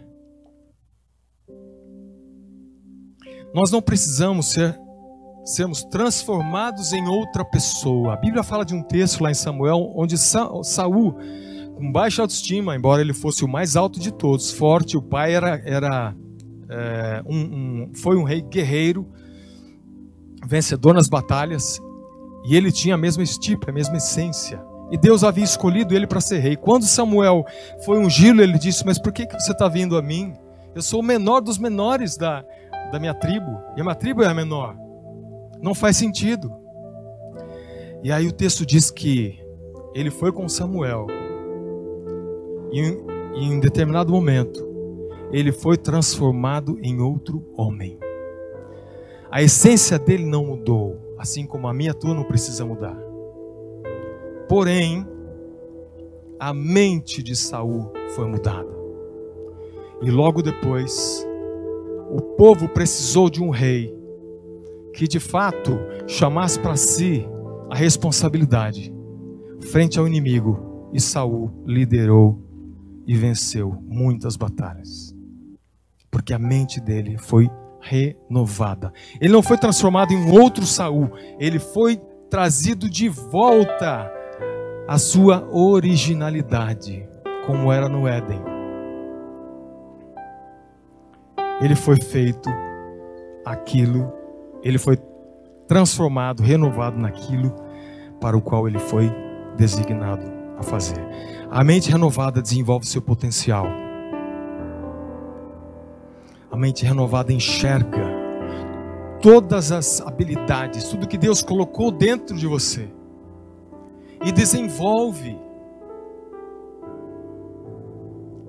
[3.52, 4.78] Nós não precisamos ser
[5.44, 8.14] sermos transformados em outra pessoa.
[8.14, 11.16] A Bíblia fala de um texto lá em Samuel onde Saul,
[11.74, 15.60] com baixa autoestima, embora ele fosse o mais alto de todos, forte, o pai era,
[15.64, 16.16] era
[16.68, 19.04] é, um, um, foi um rei guerreiro,
[20.46, 21.80] vencedor nas batalhas,
[22.48, 24.64] e ele tinha a mesma estipe, a mesma essência.
[24.90, 26.56] E Deus havia escolhido ele para ser rei.
[26.56, 27.44] Quando Samuel
[27.84, 30.34] foi ungí-lo, ele disse: Mas por que, que você está vindo a mim?
[30.74, 32.44] Eu sou o menor dos menores da,
[32.92, 33.60] da minha tribo.
[33.76, 34.76] E a minha tribo é a menor.
[35.60, 36.52] Não faz sentido.
[38.02, 39.40] E aí o texto diz que
[39.94, 41.06] ele foi com Samuel.
[42.70, 42.80] E
[43.34, 44.64] em determinado momento,
[45.32, 47.98] ele foi transformado em outro homem.
[49.30, 53.05] A essência dele não mudou, assim como a minha tua não precisa mudar.
[54.48, 55.06] Porém,
[56.38, 58.74] a mente de Saul foi mudada.
[60.02, 61.26] E logo depois,
[62.10, 63.94] o povo precisou de um rei
[64.92, 67.26] que de fato chamasse para si
[67.68, 68.94] a responsabilidade
[69.60, 72.40] frente ao inimigo, e Saul liderou
[73.06, 75.14] e venceu muitas batalhas.
[76.10, 78.92] Porque a mente dele foi renovada.
[79.20, 81.96] Ele não foi transformado em um outro Saul, ele foi
[82.30, 84.10] trazido de volta
[84.88, 87.08] à sua originalidade,
[87.44, 88.40] como era no Éden.
[91.60, 92.48] Ele foi feito
[93.44, 94.12] aquilo,
[94.62, 94.96] ele foi
[95.66, 97.54] transformado, renovado naquilo
[98.20, 99.10] para o qual ele foi
[99.56, 100.24] designado
[100.58, 101.00] a fazer.
[101.50, 103.66] A mente renovada desenvolve seu potencial.
[106.50, 108.06] A mente renovada enxerga
[109.20, 112.88] todas as habilidades, tudo que Deus colocou dentro de você
[114.24, 115.38] e desenvolve.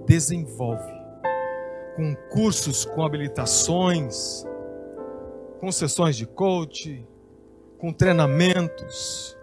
[0.06, 0.98] Desenvolve
[1.96, 4.46] com cursos, com habilitações,
[5.60, 7.06] com sessões de coach,
[7.78, 9.36] com treinamentos.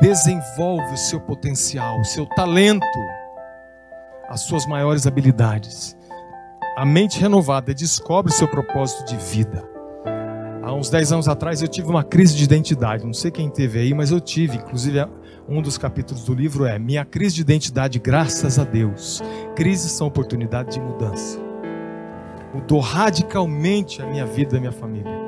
[0.00, 2.86] Desenvolve o seu potencial, o seu talento,
[4.28, 5.96] as suas maiores habilidades.
[6.76, 9.62] A mente renovada descobre seu propósito de vida.
[10.62, 13.04] Há uns 10 anos atrás eu tive uma crise de identidade.
[13.04, 14.56] Não sei quem teve aí, mas eu tive.
[14.56, 15.06] Inclusive,
[15.48, 19.22] um dos capítulos do livro é Minha crise de identidade, graças a Deus.
[19.54, 21.38] Crises são oportunidades de mudança.
[22.52, 25.24] Mudou radicalmente a minha vida e a minha família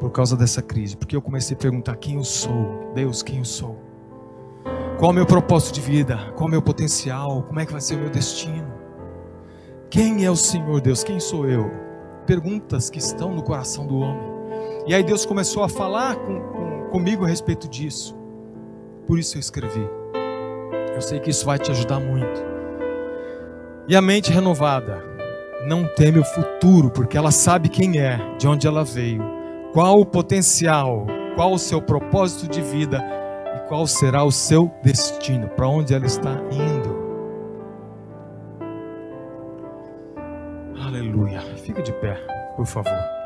[0.00, 3.44] por causa dessa crise, porque eu comecei a perguntar quem eu sou, Deus, quem eu
[3.44, 3.78] sou,
[4.98, 7.72] qual é o meu propósito de vida, qual é o meu potencial, como é que
[7.72, 8.72] vai ser o meu destino,
[9.90, 11.70] quem é o Senhor Deus, quem sou eu?
[12.26, 14.30] Perguntas que estão no coração do homem.
[14.86, 18.19] E aí Deus começou a falar com, com, comigo a respeito disso.
[19.10, 19.90] Por isso eu escrevi.
[20.94, 22.44] Eu sei que isso vai te ajudar muito.
[23.88, 25.02] E a mente renovada
[25.66, 29.20] não teme o futuro, porque ela sabe quem é, de onde ela veio
[29.72, 33.02] qual o potencial, qual o seu propósito de vida
[33.56, 36.96] e qual será o seu destino, para onde ela está indo.
[40.80, 41.40] Aleluia.
[41.56, 42.14] Fica de pé,
[42.54, 43.19] por favor.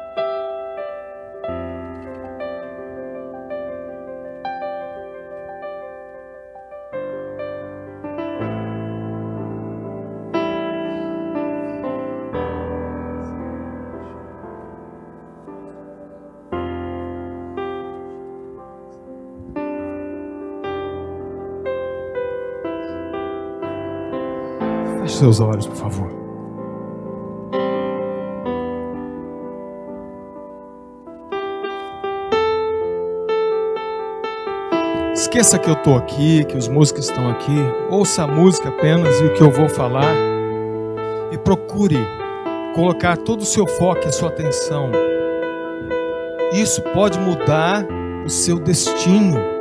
[25.25, 26.11] Seus olhos, por favor.
[35.15, 37.57] Esqueça que eu estou aqui, que os músicos estão aqui.
[37.91, 40.15] Ouça a música apenas e o que eu vou falar.
[41.33, 41.97] E procure
[42.75, 44.91] colocar todo o seu foco e a sua atenção.
[46.53, 47.87] Isso pode mudar
[48.27, 49.54] o seu destino.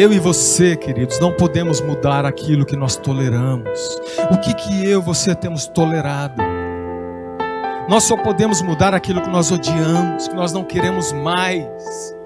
[0.00, 3.78] Eu e você, queridos, não podemos mudar aquilo que nós toleramos.
[4.32, 6.42] O que que eu e você temos tolerado?
[7.86, 12.16] Nós só podemos mudar aquilo que nós odiamos, que nós não queremos mais.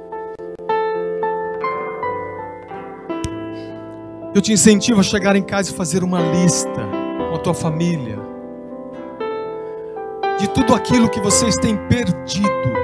[4.33, 6.89] Eu te incentivo a chegar em casa e fazer uma lista
[7.29, 8.20] com a tua família
[10.39, 12.84] de tudo aquilo que vocês têm perdido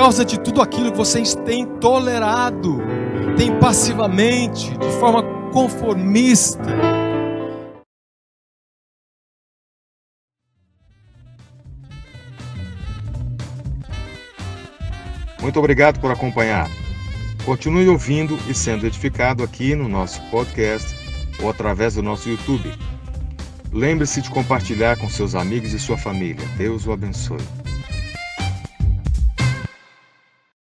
[0.00, 2.78] causa de tudo aquilo que vocês têm tolerado,
[3.36, 5.22] têm passivamente, de forma
[5.52, 6.58] conformista.
[15.38, 16.70] Muito obrigado por acompanhar.
[17.44, 20.96] Continue ouvindo e sendo edificado aqui no nosso podcast
[21.42, 22.72] ou através do nosso YouTube.
[23.70, 26.48] Lembre-se de compartilhar com seus amigos e sua família.
[26.56, 27.59] Deus o abençoe.